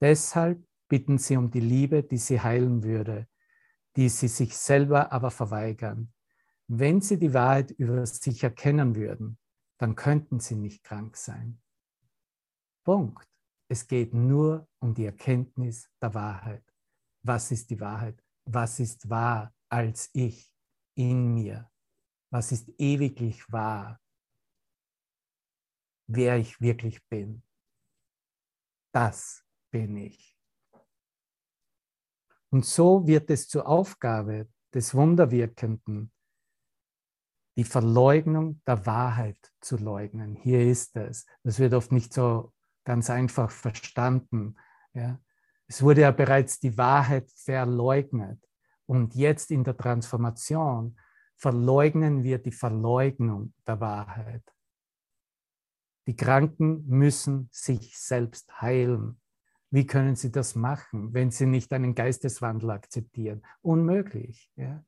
[0.00, 3.26] Deshalb bitten sie um die Liebe, die sie heilen würde,
[3.96, 6.13] die sie sich selber aber verweigern.
[6.66, 9.38] Wenn sie die Wahrheit über sich erkennen würden,
[9.78, 11.60] dann könnten sie nicht krank sein.
[12.84, 13.28] Punkt.
[13.68, 16.64] Es geht nur um die Erkenntnis der Wahrheit.
[17.22, 18.22] Was ist die Wahrheit?
[18.44, 20.54] Was ist wahr als ich
[20.94, 21.70] in mir?
[22.30, 24.00] Was ist ewiglich wahr?
[26.06, 27.42] Wer ich wirklich bin.
[28.92, 30.38] Das bin ich.
[32.50, 36.12] Und so wird es zur Aufgabe des Wunderwirkenden,
[37.56, 40.34] die Verleugnung der Wahrheit zu leugnen.
[40.34, 41.26] Hier ist es.
[41.42, 42.52] Das wird oft nicht so
[42.84, 44.56] ganz einfach verstanden.
[44.92, 45.20] Ja.
[45.66, 48.40] Es wurde ja bereits die Wahrheit verleugnet.
[48.86, 50.98] Und jetzt in der Transformation
[51.36, 54.42] verleugnen wir die Verleugnung der Wahrheit.
[56.06, 59.20] Die Kranken müssen sich selbst heilen.
[59.70, 63.44] Wie können sie das machen, wenn sie nicht einen Geisteswandel akzeptieren?
[63.62, 64.52] Unmöglich.
[64.54, 64.84] Ja?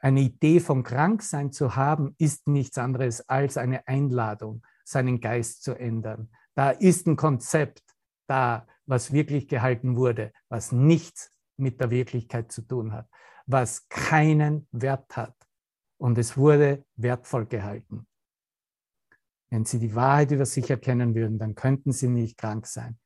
[0.00, 5.74] Eine Idee von Kranksein zu haben, ist nichts anderes als eine Einladung seinen Geist zu
[5.74, 6.30] ändern.
[6.54, 7.82] Da ist ein Konzept
[8.26, 13.08] da, was wirklich gehalten wurde, was nichts mit der Wirklichkeit zu tun hat,
[13.46, 15.34] was keinen Wert hat.
[15.98, 18.06] Und es wurde wertvoll gehalten.
[19.50, 22.98] Wenn Sie die Wahrheit über sich erkennen würden, dann könnten Sie nicht krank sein.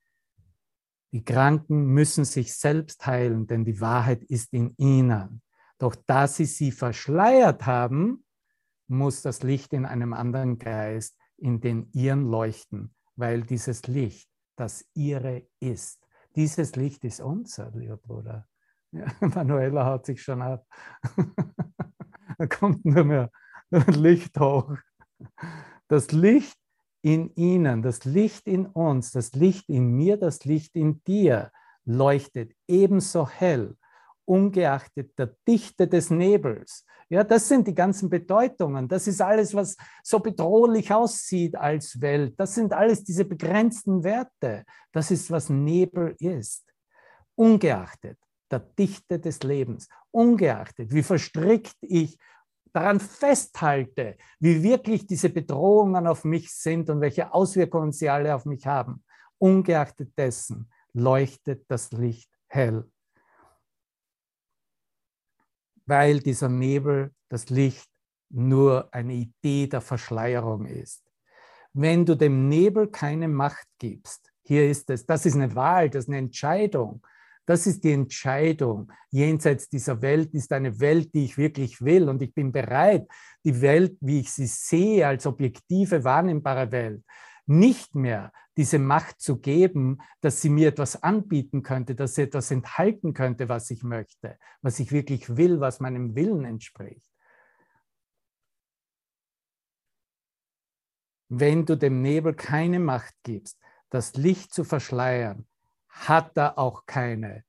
[1.12, 5.42] Die Kranken müssen sich selbst heilen, denn die Wahrheit ist in ihnen.
[5.78, 8.24] Doch da sie sie verschleiert haben,
[8.86, 14.84] muss das Licht in einem anderen Geist in den ihren leuchten, weil dieses Licht das
[14.94, 16.06] ihre ist.
[16.36, 18.46] Dieses Licht ist unser, lieber Bruder.
[18.92, 20.66] Ja, Manuela haut sich schon ab.
[22.38, 23.30] da kommt nur mehr
[23.70, 24.76] Licht hoch.
[25.88, 26.58] Das Licht
[27.02, 31.50] in ihnen, das Licht in uns, das Licht in mir, das Licht in dir
[31.84, 33.76] leuchtet ebenso hell,
[34.24, 38.88] ungeachtet der Dichte des Nebels, ja, das sind die ganzen Bedeutungen.
[38.88, 42.40] Das ist alles, was so bedrohlich aussieht als Welt.
[42.40, 44.64] Das sind alles diese begrenzten Werte.
[44.92, 46.64] Das ist, was Nebel ist.
[47.34, 48.16] Ungeachtet
[48.50, 52.18] der Dichte des Lebens, ungeachtet, wie verstrickt ich
[52.72, 58.46] daran festhalte, wie wirklich diese Bedrohungen auf mich sind und welche Auswirkungen sie alle auf
[58.46, 59.04] mich haben.
[59.36, 62.90] Ungeachtet dessen leuchtet das Licht hell
[65.86, 67.88] weil dieser Nebel, das Licht,
[68.30, 71.02] nur eine Idee der Verschleierung ist.
[71.74, 76.04] Wenn du dem Nebel keine Macht gibst, hier ist es, das ist eine Wahl, das
[76.04, 77.02] ist eine Entscheidung.
[77.44, 78.92] Das ist die Entscheidung.
[79.10, 82.08] Jenseits dieser Welt ist eine Welt, die ich wirklich will.
[82.08, 83.06] Und ich bin bereit,
[83.44, 87.02] die Welt, wie ich sie sehe, als objektive, wahrnehmbare Welt,
[87.46, 92.50] nicht mehr diese Macht zu geben, dass sie mir etwas anbieten könnte, dass sie etwas
[92.50, 97.06] enthalten könnte, was ich möchte, was ich wirklich will, was meinem Willen entspricht.
[101.28, 105.46] Wenn du dem Nebel keine Macht gibst, das Licht zu verschleiern,
[105.88, 107.44] hat er auch keine.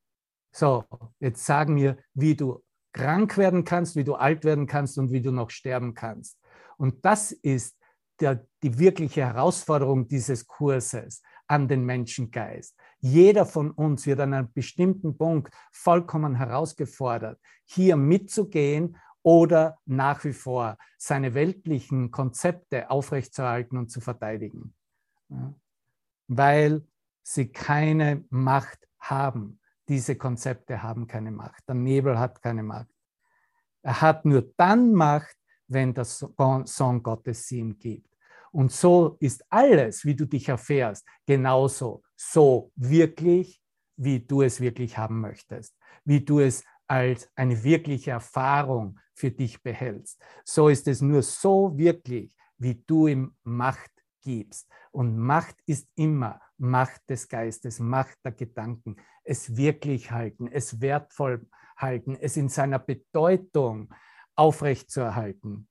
[0.52, 0.86] So,
[1.20, 5.22] jetzt sagen wir, wie du krank werden kannst, wie du alt werden kannst und wie
[5.22, 6.40] du noch sterben kannst.
[6.78, 7.78] Und das ist
[8.19, 12.76] der, die wirkliche Herausforderung dieses Kurses an den Menschengeist.
[12.99, 20.34] Jeder von uns wird an einem bestimmten Punkt vollkommen herausgefordert, hier mitzugehen oder nach wie
[20.34, 24.73] vor seine weltlichen Konzepte aufrechtzuerhalten und zu verteidigen,
[26.28, 26.86] weil
[27.23, 29.60] sie keine Macht haben.
[29.88, 31.63] Diese Konzepte haben keine Macht.
[31.67, 32.88] Der Nebel hat keine Macht.
[33.82, 35.36] Er hat nur dann Macht,
[35.74, 38.10] wenn der Sohn Gottes sie ihm gibt.
[38.52, 43.62] Und so ist alles, wie du dich erfährst, genauso so wirklich,
[43.98, 49.62] wie du es wirklich haben möchtest, wie du es als eine wirkliche Erfahrung für dich
[49.64, 50.22] behältst.
[50.46, 54.70] So ist es nur so wirklich, wie du ihm Macht gibst.
[54.92, 61.48] Und Macht ist immer Macht des Geistes, Macht der Gedanken, es wirklich halten, es wertvoll
[61.78, 63.94] halten, es in seiner Bedeutung
[64.36, 65.67] aufrechtzuerhalten.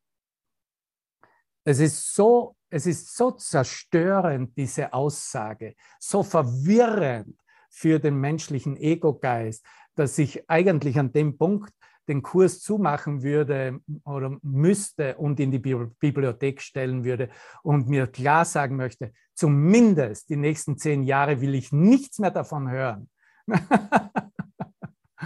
[1.64, 7.37] Es ist so, es ist so zerstörend, diese Aussage, so verwirrend
[7.70, 11.72] für den menschlichen Ego-Geist, dass ich eigentlich an dem Punkt
[12.09, 17.31] den Kurs zumachen würde oder müsste und in die Bibliothek stellen würde
[17.62, 22.70] und mir klar sagen möchte, zumindest die nächsten zehn Jahre will ich nichts mehr davon
[22.70, 23.09] hören.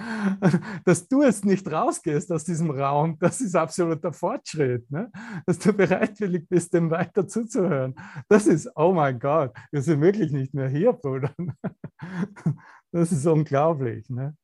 [0.85, 4.91] Dass du jetzt nicht rausgehst aus diesem Raum, das ist absoluter Fortschritt.
[4.91, 5.11] Ne?
[5.47, 7.95] Dass du bereitwillig bist, dem weiter zuzuhören.
[8.29, 11.35] Das ist, oh mein Gott, wir sind wirklich nicht mehr hier, Bruder.
[12.93, 14.09] Das ist unglaublich.
[14.09, 14.37] Ne?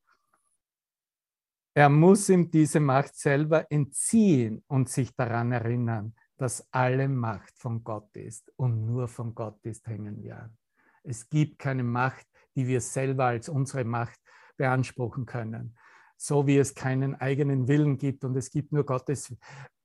[1.75, 7.83] Er muss ihm diese Macht selber entziehen und sich daran erinnern, dass alle Macht von
[7.83, 10.57] Gott ist und nur von Gott ist, hängen wir an.
[11.03, 14.21] Es gibt keine Macht, die wir selber als unsere Macht
[14.57, 15.77] beanspruchen können.
[16.17, 19.35] So wie es keinen eigenen Willen gibt und es gibt nur Gottes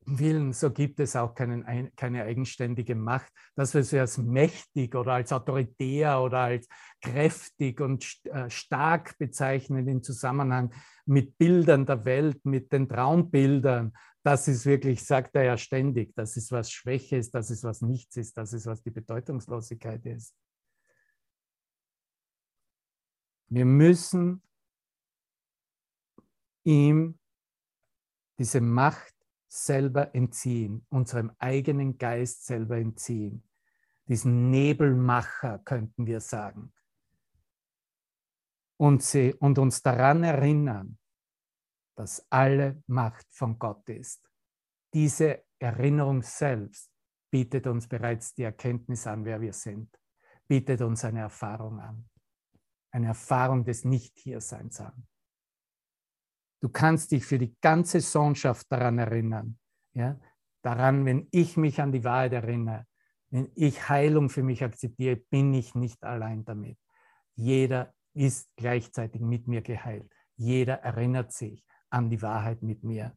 [0.07, 5.13] Willen, so gibt es auch keinen, keine eigenständige Macht, dass wir sie als mächtig oder
[5.13, 6.67] als autoritär oder als
[7.01, 10.73] kräftig und äh, stark bezeichnen im Zusammenhang
[11.05, 13.93] mit Bildern der Welt, mit den Traumbildern.
[14.23, 17.81] Das ist wirklich, sagt er ja ständig, das ist was Schwäche ist, das ist was
[17.81, 20.33] Nichts ist, das ist was die Bedeutungslosigkeit ist.
[23.49, 24.41] Wir müssen
[26.67, 27.17] ihm
[28.37, 29.15] diese Macht
[29.47, 33.43] selber entziehen, unserem eigenen Geist selber entziehen.
[34.07, 36.73] Diesen Nebelmacher könnten wir sagen.
[38.77, 40.99] Und, sie, und uns daran erinnern,
[41.95, 44.29] dass alle Macht von Gott ist.
[44.93, 46.91] Diese Erinnerung selbst
[47.31, 49.97] bietet uns bereits die Erkenntnis an, wer wir sind,
[50.47, 52.09] bietet uns eine Erfahrung an,
[52.91, 55.07] eine Erfahrung des Nicht-Hierseins an.
[56.59, 59.57] Du kannst dich für die ganze Sohnschaft daran erinnern.
[59.93, 60.19] Ja?
[60.61, 62.85] Daran, wenn ich mich an die Wahrheit erinnere,
[63.29, 66.77] wenn ich Heilung für mich akzeptiere, bin ich nicht allein damit.
[67.35, 70.11] Jeder ist gleichzeitig mit mir geheilt.
[70.35, 73.15] Jeder erinnert sich an die Wahrheit mit mir.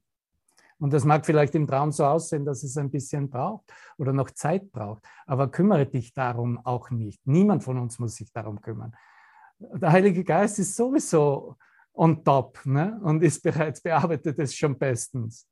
[0.78, 4.30] Und das mag vielleicht im Traum so aussehen, dass es ein bisschen braucht oder noch
[4.30, 5.04] Zeit braucht.
[5.26, 7.20] Aber kümmere dich darum auch nicht.
[7.26, 8.96] Niemand von uns muss sich darum kümmern.
[9.58, 11.56] Der Heilige Geist ist sowieso
[11.92, 12.98] on top ne?
[13.02, 15.46] und ist bereits bearbeitet es schon bestens.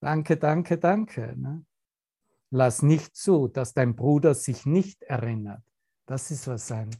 [0.00, 1.34] Danke, danke, danke.
[1.36, 1.64] Ne?
[2.50, 5.62] Lass nicht zu, dass dein Bruder sich nicht erinnert.
[6.06, 6.90] Das ist was ein,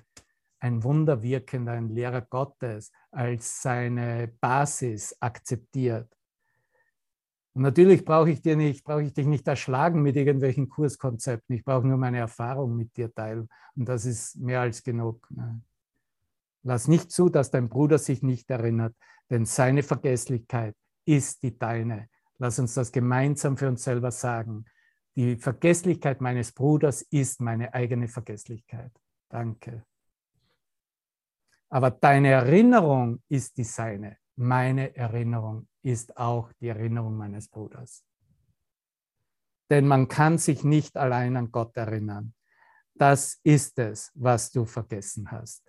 [0.59, 6.12] ein wunderwirkender, ein Lehrer Gottes als seine Basis akzeptiert.
[7.54, 11.56] Und natürlich brauche ich, dir nicht, brauche ich dich nicht erschlagen mit irgendwelchen Kurskonzepten.
[11.56, 13.48] Ich brauche nur meine Erfahrung mit dir teilen.
[13.76, 15.26] Und das ist mehr als genug.
[15.30, 15.62] Ne?
[16.66, 18.92] Lass nicht zu, dass dein Bruder sich nicht erinnert,
[19.31, 20.74] denn seine Vergesslichkeit
[21.05, 22.09] ist die deine.
[22.38, 24.64] Lass uns das gemeinsam für uns selber sagen.
[25.14, 28.90] Die Vergesslichkeit meines Bruders ist meine eigene Vergesslichkeit.
[29.29, 29.85] Danke.
[31.68, 34.18] Aber deine Erinnerung ist die seine.
[34.35, 38.05] Meine Erinnerung ist auch die Erinnerung meines Bruders.
[39.70, 42.35] Denn man kann sich nicht allein an Gott erinnern.
[42.94, 45.62] Das ist es, was du vergessen hast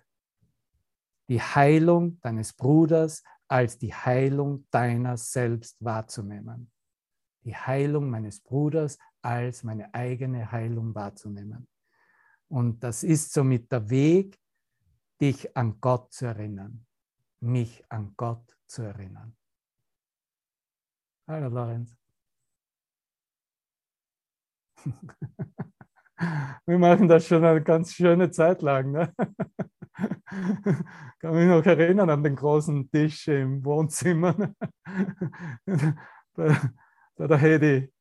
[1.28, 6.70] die Heilung deines Bruders als die Heilung deiner selbst wahrzunehmen.
[7.44, 11.68] Die Heilung meines Bruders als meine eigene Heilung wahrzunehmen.
[12.48, 14.38] Und das ist somit der Weg,
[15.20, 16.86] dich an Gott zu erinnern,
[17.40, 19.36] mich an Gott zu erinnern.
[21.26, 21.96] Hallo Lorenz.
[26.66, 28.92] Wir machen das schon eine ganz schöne Zeit lang.
[28.92, 29.14] Ne?
[31.18, 34.34] kann mich noch erinnern an den großen Tisch im Wohnzimmer
[36.34, 36.56] bei,
[37.16, 37.92] bei der Hedi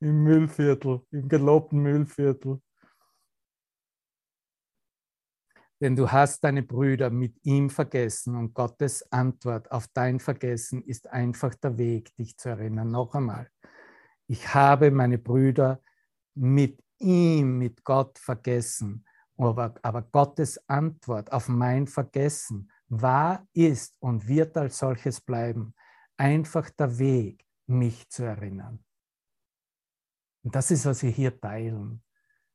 [0.00, 2.60] im Müllviertel, im gelobten Müllviertel.
[5.80, 11.08] Denn du hast deine Brüder mit ihm vergessen und Gottes Antwort auf dein Vergessen ist
[11.08, 12.90] einfach der Weg, dich zu erinnern.
[12.90, 13.48] Noch einmal,
[14.26, 15.80] ich habe meine Brüder
[16.34, 19.04] mit ihm, mit Gott vergessen.
[19.36, 25.74] Aber, aber Gottes Antwort auf mein Vergessen war, ist und wird als solches bleiben.
[26.16, 28.84] Einfach der Weg, mich zu erinnern.
[30.42, 32.02] Und das ist, was wir hier teilen.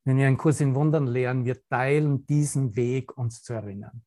[0.04, 4.04] Wenn wir einen Kurs in Wundern lernen, wir teilen diesen Weg, uns zu erinnern.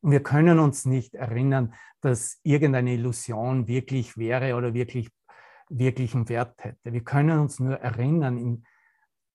[0.00, 5.10] Und wir können uns nicht erinnern, dass irgendeine Illusion wirklich wäre oder wirklich,
[5.68, 6.92] wirklich einen Wert hätte.
[6.92, 8.64] Wir können uns nur erinnern in,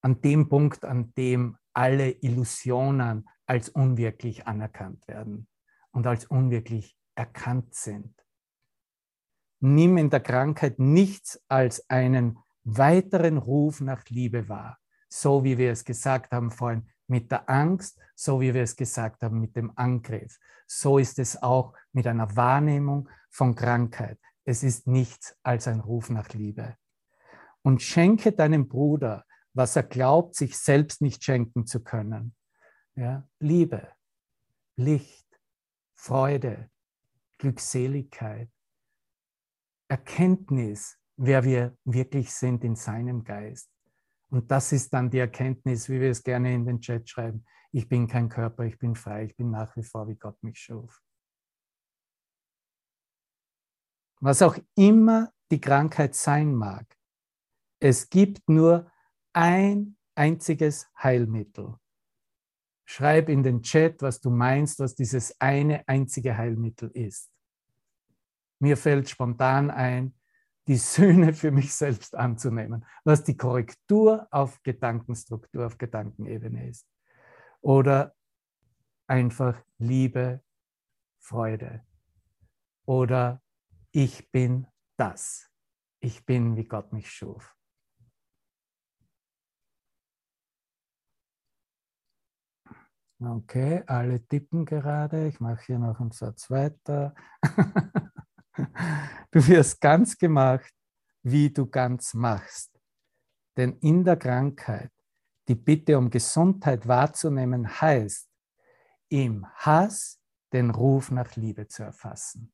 [0.08, 5.47] an dem Punkt, an dem alle Illusionen als unwirklich anerkannt werden
[5.91, 8.14] und als unwirklich erkannt sind.
[9.60, 14.80] Nimm in der Krankheit nichts als einen weiteren Ruf nach Liebe wahr
[15.10, 19.24] so wie wir es gesagt haben vorhin, mit der Angst, so wie wir es gesagt
[19.24, 20.38] haben, mit dem Angriff.
[20.68, 24.20] So ist es auch mit einer Wahrnehmung von Krankheit.
[24.43, 26.76] Es ist nichts als ein Ruf nach Liebe.
[27.62, 29.26] Und schenke deinem Bruder,
[29.58, 32.36] was er glaubt, sich selbst nicht schenken zu können.
[32.95, 33.28] Ja?
[33.39, 33.91] Liebe,
[34.78, 35.26] Licht,
[35.95, 36.70] Freude,
[37.39, 38.49] Glückseligkeit,
[39.89, 43.72] Erkenntnis, wer wir wirklich sind in seinem Geist.
[44.30, 47.43] Und das ist dann die Erkenntnis, wie wir es gerne in den Chat schreiben.
[47.72, 50.60] Ich bin kein Körper, ich bin frei, ich bin nach wie vor, wie Gott mich
[50.60, 51.01] schuf.
[54.20, 56.86] Was auch immer die Krankheit sein mag,
[57.80, 58.91] es gibt nur
[59.38, 61.76] ein einziges Heilmittel.
[62.86, 67.32] Schreib in den Chat, was du meinst, was dieses eine einzige Heilmittel ist.
[68.58, 70.16] Mir fällt spontan ein,
[70.68, 76.88] die Sühne für mich selbst anzunehmen, was die Korrektur auf Gedankenstruktur, auf Gedankenebene ist.
[77.62, 78.16] Oder
[79.06, 80.42] einfach Liebe,
[81.20, 81.86] Freude.
[82.86, 83.44] Oder
[83.92, 84.66] ich bin
[84.98, 85.52] das.
[86.00, 87.57] Ich bin, wie Gott mich schuf.
[93.20, 95.28] Okay, alle tippen gerade.
[95.28, 97.13] Ich mache hier noch einen Satz weiter.
[99.30, 100.74] Du wirst ganz gemacht,
[101.22, 102.72] wie du ganz machst.
[103.55, 104.91] Denn in der Krankheit
[105.47, 108.30] die Bitte um Gesundheit wahrzunehmen heißt,
[109.09, 110.20] im Hass
[110.51, 112.51] den Ruf nach Liebe zu erfassen.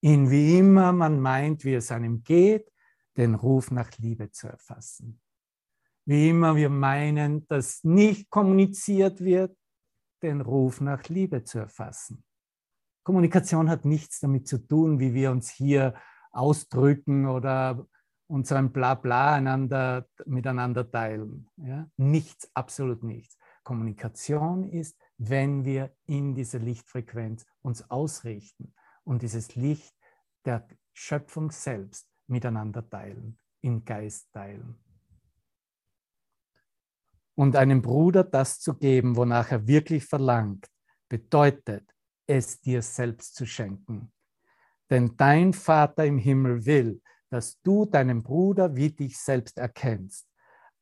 [0.00, 2.72] In wie immer man meint, wie es einem geht,
[3.16, 5.20] den Ruf nach Liebe zu erfassen.
[6.04, 9.56] Wie immer wir meinen, dass nicht kommuniziert wird,
[10.22, 12.24] den Ruf nach Liebe zu erfassen.
[13.04, 15.94] Kommunikation hat nichts damit zu tun, wie wir uns hier
[16.30, 17.86] ausdrücken oder
[18.28, 21.48] unseren Blabla einander, miteinander teilen.
[21.56, 21.90] Ja?
[21.96, 23.36] Nichts, absolut nichts.
[23.64, 29.94] Kommunikation ist, wenn wir in dieser Lichtfrequenz uns ausrichten und dieses Licht
[30.44, 34.76] der Schöpfung selbst miteinander teilen, im Geist teilen.
[37.34, 40.66] Und einem Bruder das zu geben, wonach er wirklich verlangt,
[41.08, 41.92] bedeutet,
[42.26, 44.12] es dir selbst zu schenken.
[44.90, 50.28] Denn dein Vater im Himmel will, dass du deinen Bruder wie dich selbst erkennst.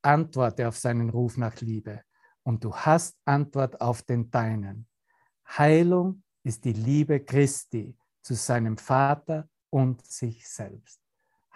[0.03, 2.03] Antworte auf seinen Ruf nach Liebe
[2.43, 4.89] und du hast Antwort auf den deinen.
[5.47, 11.01] Heilung ist die Liebe Christi zu seinem Vater und sich selbst.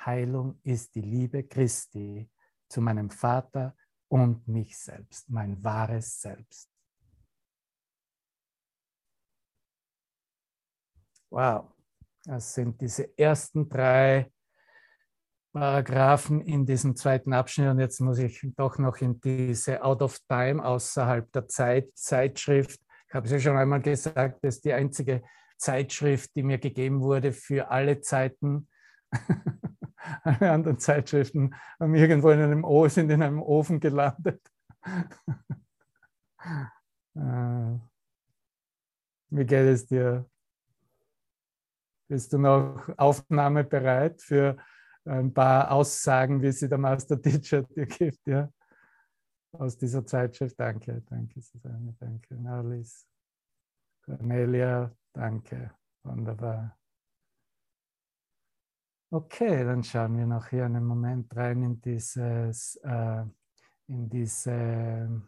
[0.04, 2.30] Heilung ist die Liebe Christi
[2.68, 3.74] zu meinem Vater
[4.14, 6.70] und mich selbst, mein wahres Selbst.
[11.30, 11.72] Wow,
[12.22, 14.30] das sind diese ersten drei
[15.52, 17.70] Paragraphen in diesem zweiten Abschnitt.
[17.70, 22.80] Und jetzt muss ich doch noch in diese Out of Time, außerhalb der Zeit, Zeitschrift.
[23.08, 25.24] Ich habe es ja schon einmal gesagt, das ist die einzige
[25.58, 28.68] Zeitschrift, die mir gegeben wurde für alle Zeiten.
[30.22, 34.40] alle anderen Zeitschriften haben irgendwo in einem O, sind in einem Ofen gelandet.
[39.30, 40.28] Wie geht es dir?
[42.08, 44.56] Bist du noch aufnahmebereit für
[45.04, 48.50] ein paar Aussagen, wie sie der Master Teacher dir gibt, ja?
[49.52, 50.58] Aus dieser Zeitschrift.
[50.58, 52.36] Danke, danke, Susanne, danke.
[52.46, 53.06] Alice,
[54.04, 55.70] Cornelia, danke.
[56.02, 56.76] Wunderbar.
[59.14, 63.22] Okay, dann schauen wir noch hier einen Moment rein in dieses, äh,
[63.86, 65.22] in diese,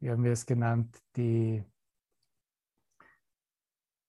[0.00, 1.62] wie haben wir es genannt, die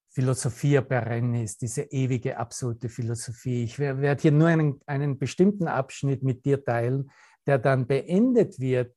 [0.08, 3.64] Philosophia perennis, diese ewige, absolute Philosophie.
[3.64, 7.10] Ich werde hier nur einen, einen bestimmten Abschnitt mit dir teilen,
[7.46, 8.96] der dann beendet wird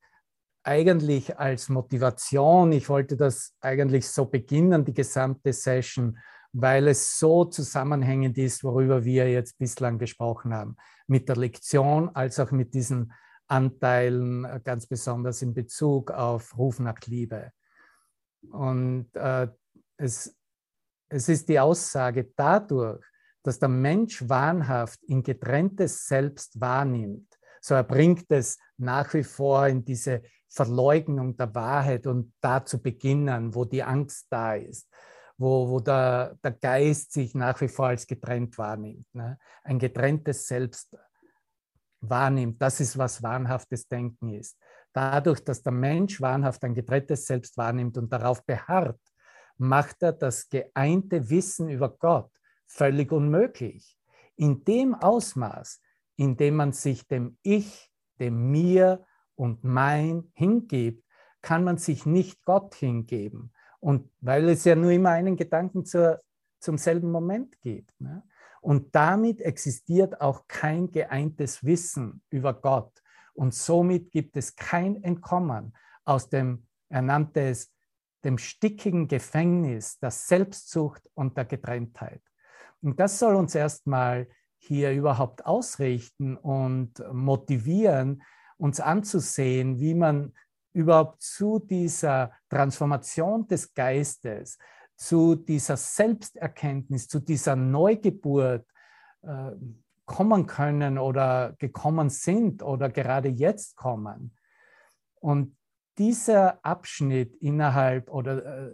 [0.64, 6.18] eigentlich als Motivation, ich wollte das eigentlich so beginnen, die gesamte Session,
[6.52, 10.76] weil es so zusammenhängend ist, worüber wir jetzt bislang gesprochen haben,
[11.08, 13.14] mit der Lektion als auch mit diesen
[13.48, 17.52] Anteilen, äh, ganz besonders in Bezug auf Ruf nach Liebe.
[18.52, 19.48] Und äh,
[19.98, 20.36] es,
[21.10, 23.04] es ist die Aussage dadurch,
[23.44, 27.28] dass der Mensch wahnhaft in getrenntes Selbst wahrnimmt,
[27.62, 32.82] so er bringt es nach wie vor in diese Verleugnung der Wahrheit und da zu
[32.82, 34.90] beginnen, wo die Angst da ist,
[35.40, 39.08] wo, wo der, der Geist sich nach wie vor als getrennt wahrnimmt.
[39.14, 39.40] Ne?
[39.64, 40.96] Ein getrenntes Selbst
[42.02, 44.58] wahrnimmt, das ist, was wahnhaftes Denken ist.
[44.94, 49.00] Dadurch, dass der Mensch wahnhaft ein getrenntes Selbst wahrnimmt und darauf beharrt,
[49.58, 52.32] macht er das geeinte Wissen über Gott
[52.66, 53.98] völlig unmöglich.
[54.36, 55.82] In dem Ausmaß,
[56.18, 61.06] in dem man sich dem Ich, dem Mir und Mein hingibt,
[61.42, 63.54] kann man sich nicht Gott hingeben.
[63.80, 66.22] Und weil es ja nur immer einen Gedanken zur,
[66.60, 68.00] zum selben Moment gibt.
[68.00, 68.24] Ne?
[68.62, 73.02] Und damit existiert auch kein geeintes Wissen über Gott.
[73.34, 75.74] Und somit gibt es kein Entkommen
[76.04, 77.72] aus dem, er nannte es,
[78.26, 82.22] dem stickigen Gefängnis der Selbstsucht und der Getrenntheit.
[82.82, 84.28] Und das soll uns erstmal
[84.58, 88.24] hier überhaupt ausrichten und motivieren,
[88.58, 90.34] uns anzusehen, wie man
[90.74, 94.58] überhaupt zu dieser Transformation des Geistes,
[94.96, 98.66] zu dieser Selbsterkenntnis, zu dieser Neugeburt
[99.22, 99.52] äh,
[100.06, 104.36] kommen können oder gekommen sind oder gerade jetzt kommen.
[105.16, 105.56] Und
[105.98, 108.72] dieser Abschnitt innerhalb oder äh,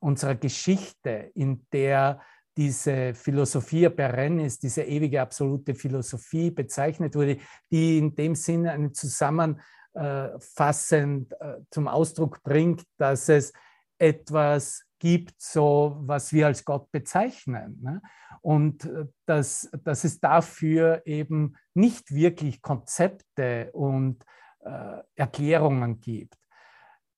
[0.00, 2.20] unserer Geschichte, in der
[2.56, 7.38] diese Philosophia perennis, diese ewige absolute Philosophie bezeichnet wurde,
[7.70, 9.60] die in dem Sinne einen zusammenfassend
[9.98, 13.52] äh, zum Ausdruck bringt, dass es
[13.98, 17.78] etwas gibt, so was wir als Gott bezeichnen.
[17.82, 18.02] Ne?
[18.40, 24.24] Und äh, dass, dass es dafür eben nicht wirklich Konzepte und
[24.60, 26.36] äh, Erklärungen gibt.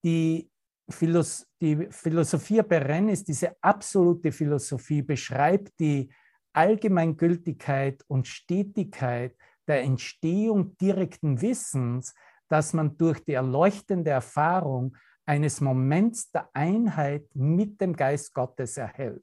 [0.05, 0.51] Die
[0.89, 6.11] Philos die Philosophia Perennis, diese absolute Philosophie, beschreibt die
[6.53, 9.37] Allgemeingültigkeit und Stetigkeit
[9.69, 12.15] der Entstehung direkten Wissens,
[12.51, 19.23] das man durch die erleuchtende Erfahrung eines Moments der Einheit mit dem Geist Gottes erhält.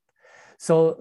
[0.58, 0.96] So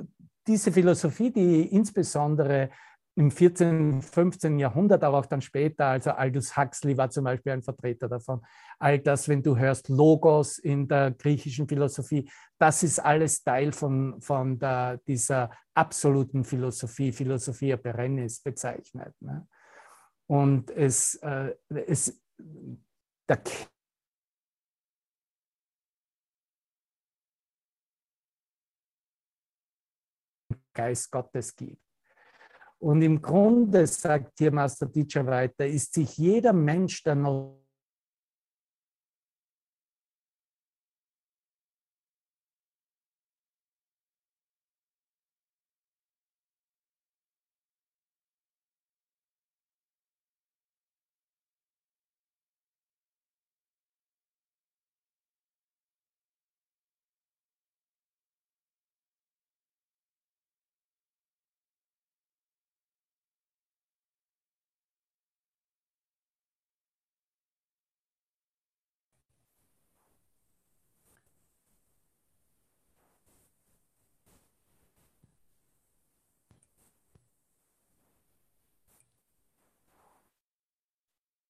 [0.46, 2.70] diese Philosophie, die insbesondere
[3.18, 4.58] im 14., 15.
[4.58, 8.42] Jahrhundert, aber auch dann später, also Aldous Huxley war zum Beispiel ein Vertreter davon.
[8.78, 14.20] All das, wenn du hörst Logos in der griechischen Philosophie, das ist alles Teil von,
[14.20, 19.14] von der, dieser absoluten Philosophie, Philosophia perennis bezeichnet.
[19.20, 19.46] Ne?
[20.28, 22.20] Und es, äh, es,
[23.28, 23.42] der
[30.74, 31.82] Geist Gottes gibt.
[32.78, 37.14] Und im Grunde, sagt hier Master Teacher weiter, ist sich jeder Mensch der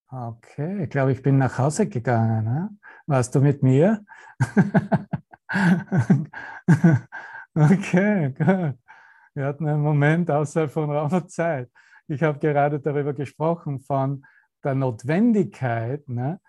[0.09, 2.45] Okay, ich glaube, ich bin nach Hause gegangen.
[2.45, 2.71] Ne?
[3.07, 4.05] Warst du mit mir?
[7.55, 8.79] okay, gut.
[9.35, 11.71] Wir hatten einen Moment außerhalb von Raum und Zeit.
[12.07, 14.25] Ich habe gerade darüber gesprochen, von
[14.63, 16.41] der Notwendigkeit, ne?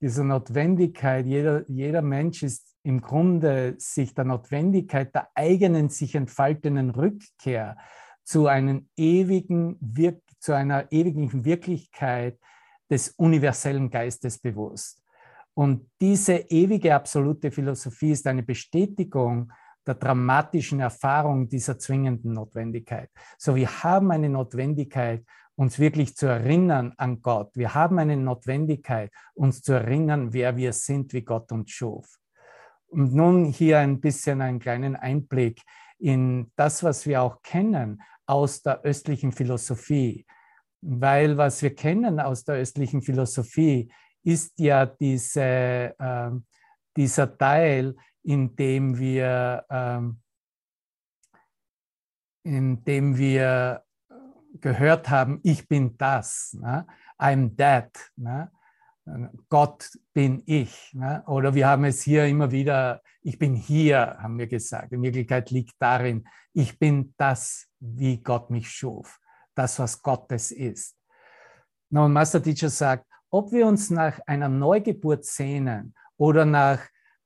[0.00, 6.90] diese Notwendigkeit, jeder, jeder Mensch ist im Grunde sich der Notwendigkeit der eigenen, sich entfaltenden
[6.90, 7.76] Rückkehr
[8.22, 8.48] zu,
[8.96, 9.80] ewigen,
[10.38, 12.38] zu einer ewigen Wirklichkeit
[12.90, 15.02] des universellen Geistes bewusst.
[15.54, 19.52] Und diese ewige absolute Philosophie ist eine Bestätigung
[19.86, 23.10] der dramatischen Erfahrung dieser zwingenden Notwendigkeit.
[23.38, 25.24] So, wir haben eine Notwendigkeit,
[25.56, 27.50] uns wirklich zu erinnern an Gott.
[27.54, 32.06] Wir haben eine Notwendigkeit, uns zu erinnern, wer wir sind, wie Gott uns schuf.
[32.88, 35.62] Und nun hier ein bisschen einen kleinen Einblick
[35.98, 40.26] in das, was wir auch kennen aus der östlichen Philosophie.
[40.82, 46.30] Weil was wir kennen aus der östlichen Philosophie ist ja diese, äh,
[46.96, 50.20] dieser Teil, in dem wir, ähm,
[52.42, 53.84] in dem wir
[54.60, 56.86] gehört haben, ich bin das, ne?
[57.18, 58.50] I'm that, ne?
[59.48, 60.92] Gott bin ich.
[60.94, 61.22] Ne?
[61.26, 64.92] Oder wir haben es hier immer wieder, ich bin hier, haben wir gesagt.
[64.92, 69.19] In Wirklichkeit liegt darin, ich bin das, wie Gott mich schuf,
[69.60, 70.96] das, was Gottes ist.
[71.90, 76.80] Nun, Master Teacher sagt, ob wir uns nach einer Neugeburt sehnen oder nach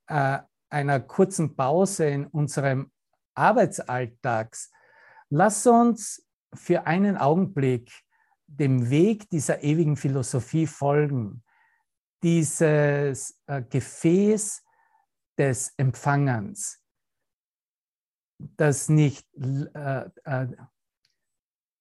[0.08, 2.90] äh, einer kurzen Pause in unserem
[3.34, 4.72] Arbeitsalltags,
[5.30, 7.92] lass uns für einen Augenblick
[8.46, 11.44] dem Weg dieser ewigen Philosophie folgen,
[12.22, 14.62] dieses äh, Gefäß
[15.38, 16.80] des Empfangens,
[18.38, 20.46] das nicht, äh, äh,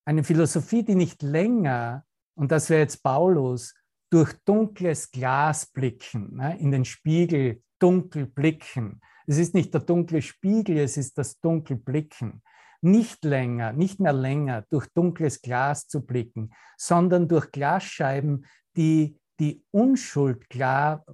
[0.05, 3.73] eine Philosophie, die nicht länger, und das wäre jetzt Paulus,
[4.09, 9.01] durch dunkles Glas blicken, ne, in den Spiegel dunkel blicken.
[9.25, 12.43] Es ist nicht der dunkle Spiegel, es ist das dunkel blicken.
[12.81, 18.45] Nicht länger, nicht mehr länger durch dunkles Glas zu blicken, sondern durch Glasscheiben,
[18.75, 21.05] die die Unschuld klar,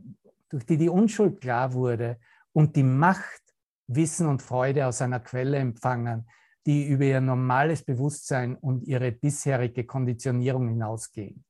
[0.50, 2.20] durch die die Unschuld klar wurde
[2.52, 3.42] und die Macht,
[3.88, 6.28] Wissen und Freude aus einer Quelle empfangen,
[6.66, 11.44] die über ihr normales Bewusstsein und ihre bisherige Konditionierung hinausgehen.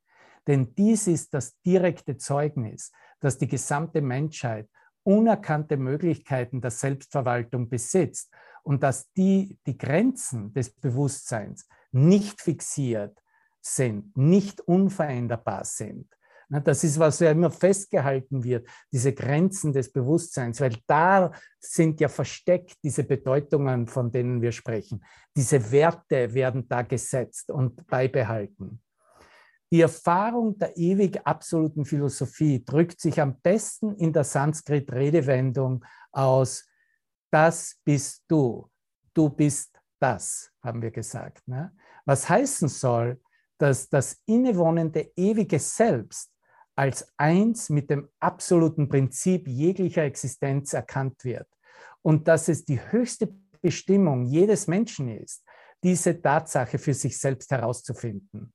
[0.48, 4.70] Denn dies ist das direkte Zeugnis, dass die gesamte Menschheit
[5.04, 8.32] unerkannte Möglichkeiten der Selbstverwaltung besitzt
[8.64, 13.18] und dass die, die Grenzen des Bewusstseins nicht fixiert
[13.62, 16.08] sind, nicht unveränderbar sind.
[16.50, 22.08] Das ist, was ja immer festgehalten wird, diese Grenzen des Bewusstseins, weil da sind ja
[22.08, 25.06] versteckt diese Bedeutungen, von denen wir sprechen.
[25.36, 28.82] Diese Werte werden da gesetzt und beibehalten.
[29.72, 36.66] Die Erfahrung der ewig absoluten Philosophie drückt sich am besten in der Sanskrit-Redewendung aus,
[37.32, 38.68] das bist du,
[39.14, 41.48] du bist das, haben wir gesagt.
[41.48, 41.72] Ne?
[42.06, 43.22] Was heißen soll,
[43.60, 46.32] dass das innewohnende ewige Selbst
[46.80, 51.48] als eins mit dem absoluten Prinzip jeglicher Existenz erkannt wird
[52.02, 55.44] und dass es die höchste Bestimmung jedes Menschen ist,
[55.84, 58.54] diese Tatsache für sich selbst herauszufinden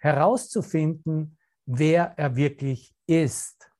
[0.00, 3.70] herauszufinden, wer er wirklich ist.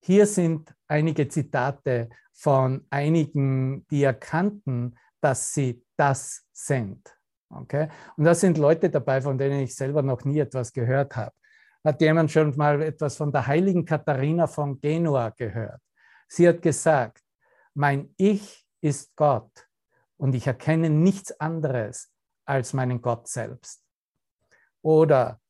[0.00, 7.16] Hier sind einige Zitate von einigen, die erkannten, dass sie das sind.
[7.50, 7.88] Okay?
[8.16, 11.34] Und da sind Leute dabei, von denen ich selber noch nie etwas gehört habe.
[11.84, 15.80] Hat jemand schon mal etwas von der heiligen Katharina von Genua gehört?
[16.28, 17.22] Sie hat gesagt,
[17.74, 19.68] mein Ich ist Gott
[20.16, 22.12] und ich erkenne nichts anderes
[22.44, 23.84] als meinen Gott selbst
[24.82, 25.40] oder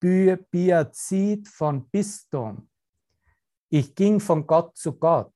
[0.00, 2.70] Biazid von Bistum.
[3.70, 5.34] Ich ging von Gott zu Gott,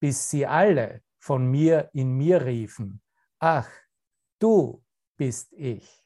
[0.00, 3.00] bis sie alle von mir in mir riefen,
[3.38, 3.70] ach,
[4.38, 4.84] du
[5.16, 6.04] bist ich,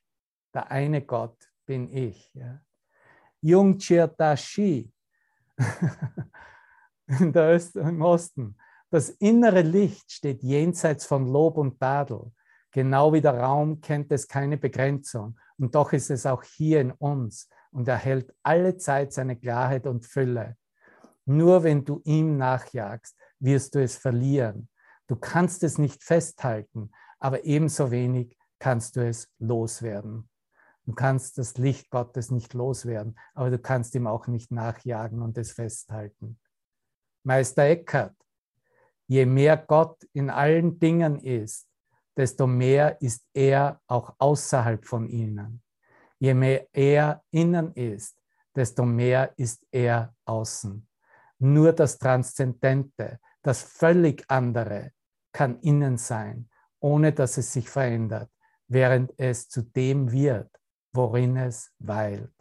[0.54, 1.36] der eine Gott
[1.66, 2.30] bin ich.
[2.34, 2.60] Ja.
[3.46, 4.90] Jung Chirtashi
[7.06, 8.56] in der Öst im Osten.
[8.90, 12.32] Das innere Licht steht jenseits von Lob und Tadel.
[12.72, 15.38] Genau wie der Raum kennt es keine Begrenzung.
[15.58, 20.04] Und doch ist es auch hier in uns und erhält alle Zeit seine Klarheit und
[20.04, 20.56] Fülle.
[21.24, 24.68] Nur wenn du ihm nachjagst, wirst du es verlieren.
[25.06, 26.90] Du kannst es nicht festhalten,
[27.20, 30.28] aber ebenso wenig kannst du es loswerden.
[30.86, 35.36] Du kannst das Licht Gottes nicht loswerden, aber du kannst ihm auch nicht nachjagen und
[35.36, 36.38] es festhalten.
[37.24, 38.14] Meister Eckhart,
[39.08, 41.68] je mehr Gott in allen Dingen ist,
[42.16, 45.60] desto mehr ist er auch außerhalb von ihnen.
[46.20, 48.16] Je mehr er innen ist,
[48.54, 50.86] desto mehr ist er außen.
[51.40, 54.92] Nur das Transzendente, das völlig andere,
[55.32, 58.30] kann innen sein, ohne dass es sich verändert,
[58.68, 60.48] während es zu dem wird,
[60.96, 62.32] worin es weilt.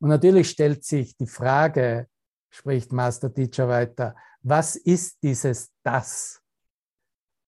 [0.00, 2.08] Und natürlich stellt sich die Frage,
[2.50, 6.42] spricht Master Teacher weiter, was ist dieses Das?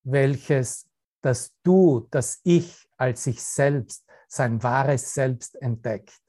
[0.02, 0.88] welches
[1.22, 6.20] das Du, das Ich als sich selbst, sein wahres Selbst entdeckt.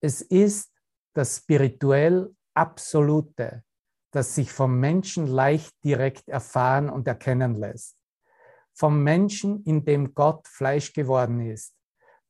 [0.00, 0.72] Es ist
[1.14, 3.64] das spirituell Absolute,
[4.10, 7.97] das sich vom Menschen leicht direkt erfahren und erkennen lässt.
[8.78, 11.74] Vom Menschen, in dem Gott Fleisch geworden ist,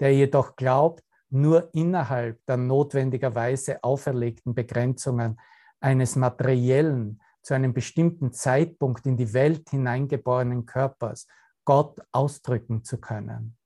[0.01, 5.39] der jedoch glaubt, nur innerhalb der notwendigerweise auferlegten Begrenzungen
[5.79, 11.27] eines materiellen, zu einem bestimmten Zeitpunkt in die Welt hineingeborenen Körpers
[11.67, 13.59] Gott ausdrücken zu können.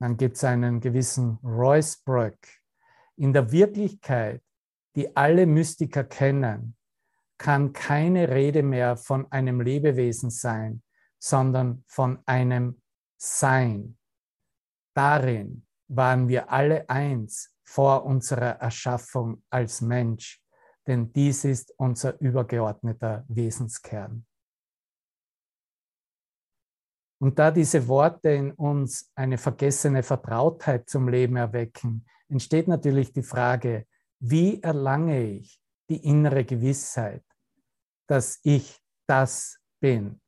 [0.00, 2.02] Dann gibt es einen gewissen Royce
[3.16, 4.42] In der Wirklichkeit,
[4.96, 6.76] die alle Mystiker kennen,
[7.38, 10.82] kann keine Rede mehr von einem Lebewesen sein,
[11.18, 12.80] sondern von einem
[13.16, 13.96] Sein.
[14.94, 20.40] Darin waren wir alle eins vor unserer Erschaffung als Mensch,
[20.86, 24.26] denn dies ist unser übergeordneter Wesenskern.
[27.20, 33.22] Und da diese Worte in uns eine vergessene Vertrautheit zum Leben erwecken, entsteht natürlich die
[33.22, 33.86] Frage,
[34.20, 37.24] wie erlange ich die innere Gewissheit,
[38.08, 40.20] dass ich das bin?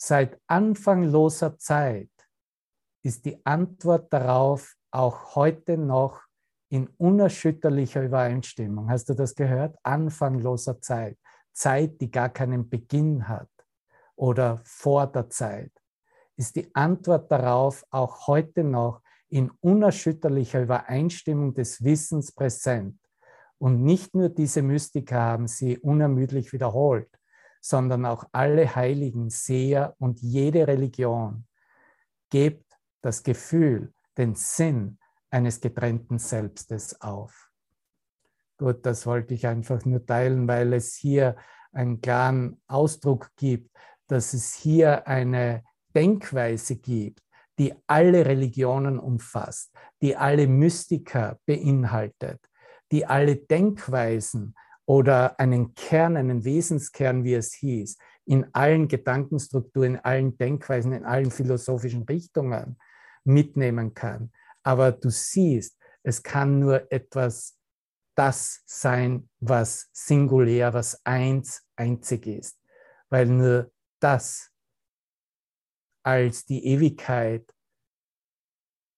[0.00, 2.10] Seit anfangloser Zeit
[3.04, 6.22] ist die Antwort darauf auch heute noch
[6.70, 8.90] in unerschütterlicher Übereinstimmung.
[8.90, 9.76] Hast du das gehört?
[9.82, 11.18] Anfangloser Zeit.
[11.52, 13.50] Zeit, die gar keinen Beginn hat
[14.16, 15.72] oder vor der Zeit.
[16.36, 19.01] Ist die Antwort darauf auch heute noch
[19.32, 22.98] in unerschütterlicher Übereinstimmung des Wissens präsent.
[23.56, 27.08] Und nicht nur diese Mystiker haben sie unermüdlich wiederholt,
[27.62, 31.46] sondern auch alle Heiligen, Seher und jede Religion.
[32.28, 32.70] Gebt
[33.00, 34.98] das Gefühl, den Sinn
[35.30, 37.50] eines getrennten Selbstes auf.
[38.58, 41.36] Gut, das wollte ich einfach nur teilen, weil es hier
[41.72, 43.70] einen klaren Ausdruck gibt,
[44.08, 45.64] dass es hier eine
[45.94, 47.22] Denkweise gibt,
[47.62, 52.40] die alle Religionen umfasst, die alle Mystiker beinhaltet,
[52.90, 60.00] die alle Denkweisen oder einen Kern, einen Wesenskern, wie es hieß, in allen Gedankenstrukturen, in
[60.00, 62.80] allen Denkweisen, in allen philosophischen Richtungen
[63.22, 64.32] mitnehmen kann.
[64.64, 67.56] Aber du siehst, es kann nur etwas
[68.16, 72.58] das sein, was singulär, was eins, einzig ist,
[73.08, 74.51] weil nur das
[76.02, 77.44] als die Ewigkeit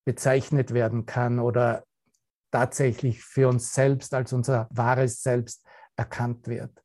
[0.05, 1.85] bezeichnet werden kann oder
[2.51, 6.83] tatsächlich für uns selbst als unser wahres Selbst erkannt wird.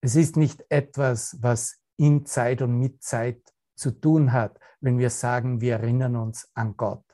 [0.00, 3.40] Es ist nicht etwas, was in Zeit und mit Zeit
[3.76, 7.04] zu tun hat, wenn wir sagen, wir erinnern uns an Gott.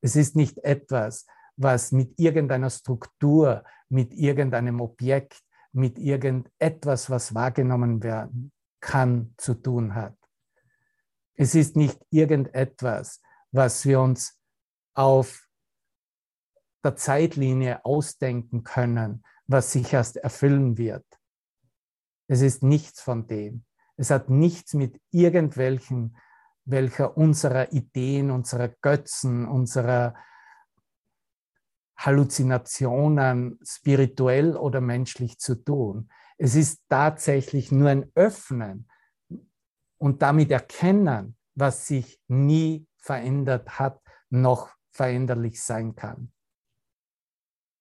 [0.00, 1.26] Es ist nicht etwas,
[1.56, 5.42] was mit irgendeiner Struktur, mit irgendeinem Objekt,
[5.72, 10.16] mit irgendetwas, was wahrgenommen werden kann, zu tun hat.
[11.36, 13.20] Es ist nicht irgendetwas,
[13.52, 14.38] was wir uns
[14.94, 15.46] auf
[16.82, 21.04] der Zeitlinie ausdenken können, was sich erst erfüllen wird.
[22.26, 23.64] Es ist nichts von dem.
[23.96, 26.16] Es hat nichts mit irgendwelchen
[26.64, 30.14] welcher unserer Ideen, unserer Götzen, unserer
[31.96, 36.10] Halluzinationen spirituell oder menschlich zu tun.
[36.38, 38.88] Es ist tatsächlich nur ein Öffnen
[40.06, 44.00] und damit erkennen, was sich nie verändert hat,
[44.30, 46.32] noch veränderlich sein kann.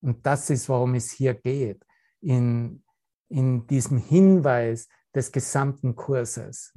[0.01, 1.85] Und das ist, worum es hier geht,
[2.21, 2.83] in,
[3.29, 6.73] in diesem Hinweis des gesamten Kurses.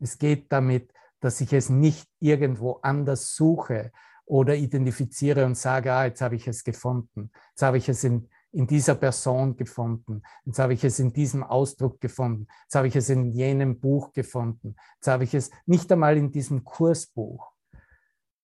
[0.00, 3.92] Es geht damit, dass ich es nicht irgendwo anders suche
[4.24, 7.30] oder identifiziere und sage, ah, jetzt habe ich es gefunden.
[7.50, 10.22] Jetzt habe ich es in, in dieser Person gefunden.
[10.44, 12.46] Jetzt habe ich es in diesem Ausdruck gefunden.
[12.62, 14.76] Jetzt habe ich es in jenem Buch gefunden.
[14.94, 17.52] Jetzt habe ich es nicht einmal in diesem Kursbuch.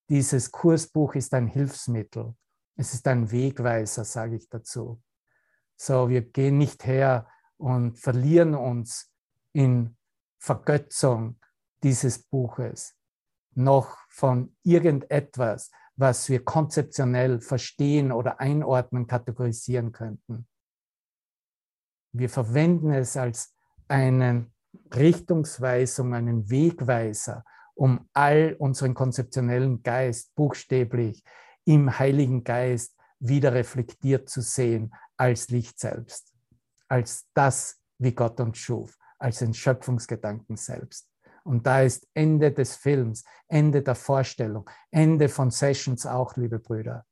[0.08, 2.34] Dieses Kursbuch ist ein Hilfsmittel.
[2.76, 5.00] Es ist ein Wegweiser, sage ich dazu.
[5.76, 9.12] So, wir gehen nicht her und verlieren uns
[9.52, 9.96] in
[10.38, 11.38] Vergötzung
[11.84, 12.96] dieses Buches,
[13.54, 15.70] noch von irgendetwas,
[16.00, 20.48] was wir konzeptionell verstehen oder einordnen, kategorisieren könnten.
[22.12, 23.54] Wir verwenden es als
[23.86, 24.50] eine
[24.94, 27.44] Richtungsweisung, einen Wegweiser,
[27.74, 31.22] um all unseren konzeptionellen Geist buchstäblich
[31.66, 36.32] im Heiligen Geist wieder reflektiert zu sehen als Licht selbst,
[36.88, 41.09] als das, wie Gott uns schuf, als den Schöpfungsgedanken selbst.
[41.44, 47.06] Und da ist Ende des Films, Ende der Vorstellung, Ende von Sessions auch, liebe Brüder.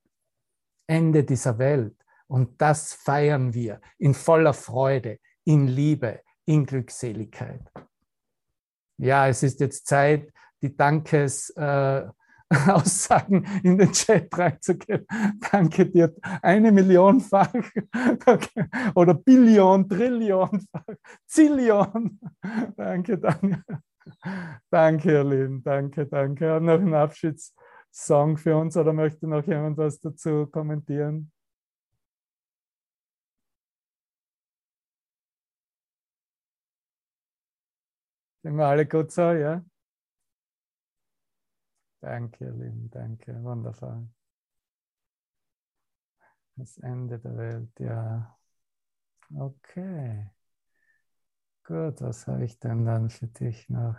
[0.87, 1.97] Ende dieser Welt.
[2.27, 7.63] Und das feiern wir in voller Freude, in Liebe, in Glückseligkeit.
[8.99, 11.51] Ja, es ist jetzt Zeit, die Dankes.
[11.51, 12.07] Äh,
[13.63, 15.07] in den Chat reinzugeben.
[15.51, 16.15] Danke dir.
[16.43, 17.53] Eine Millionfach
[18.95, 20.85] oder Billion, Trillionfach,
[21.27, 22.19] Zillion.
[22.77, 23.63] Danke, danke.
[24.71, 25.63] Danke, ihr Lieben.
[25.63, 26.51] Danke, danke.
[26.51, 31.33] Haben noch einen Abschiedssong für uns oder möchte noch jemand was dazu kommentieren?
[38.43, 39.65] Sind wir alle gut so, ja?
[42.01, 44.09] Danke, ihr Lieben, danke, wundervoll.
[46.57, 48.37] Das Ende der Welt, ja.
[49.35, 50.31] Okay.
[51.69, 53.95] Gut, was habe ich denn dann für dich noch?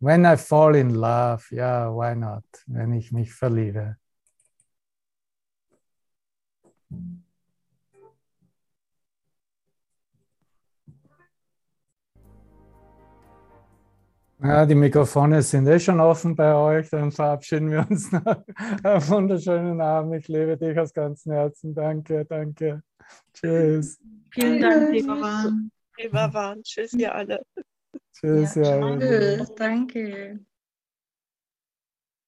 [0.00, 2.42] When I fall in love, ja, why not?
[2.66, 3.96] Wenn ich mich verliebe.
[14.42, 16.90] Ja, die Mikrofone sind eh schon offen bei euch.
[16.90, 18.24] Dann verabschieden wir uns noch.
[18.82, 20.16] Einen wunderschönen Abend.
[20.16, 21.72] Ich liebe dich aus ganzem Herzen.
[21.72, 22.82] Danke, danke.
[23.32, 23.98] Tschüss.
[24.30, 25.70] Vielen Dank, Devavan.
[25.98, 26.62] Devavan.
[26.62, 27.42] Tschüss, ihr alle.
[28.12, 28.98] Tschüss, Ja, ja.
[28.98, 30.40] Tschüss, danke.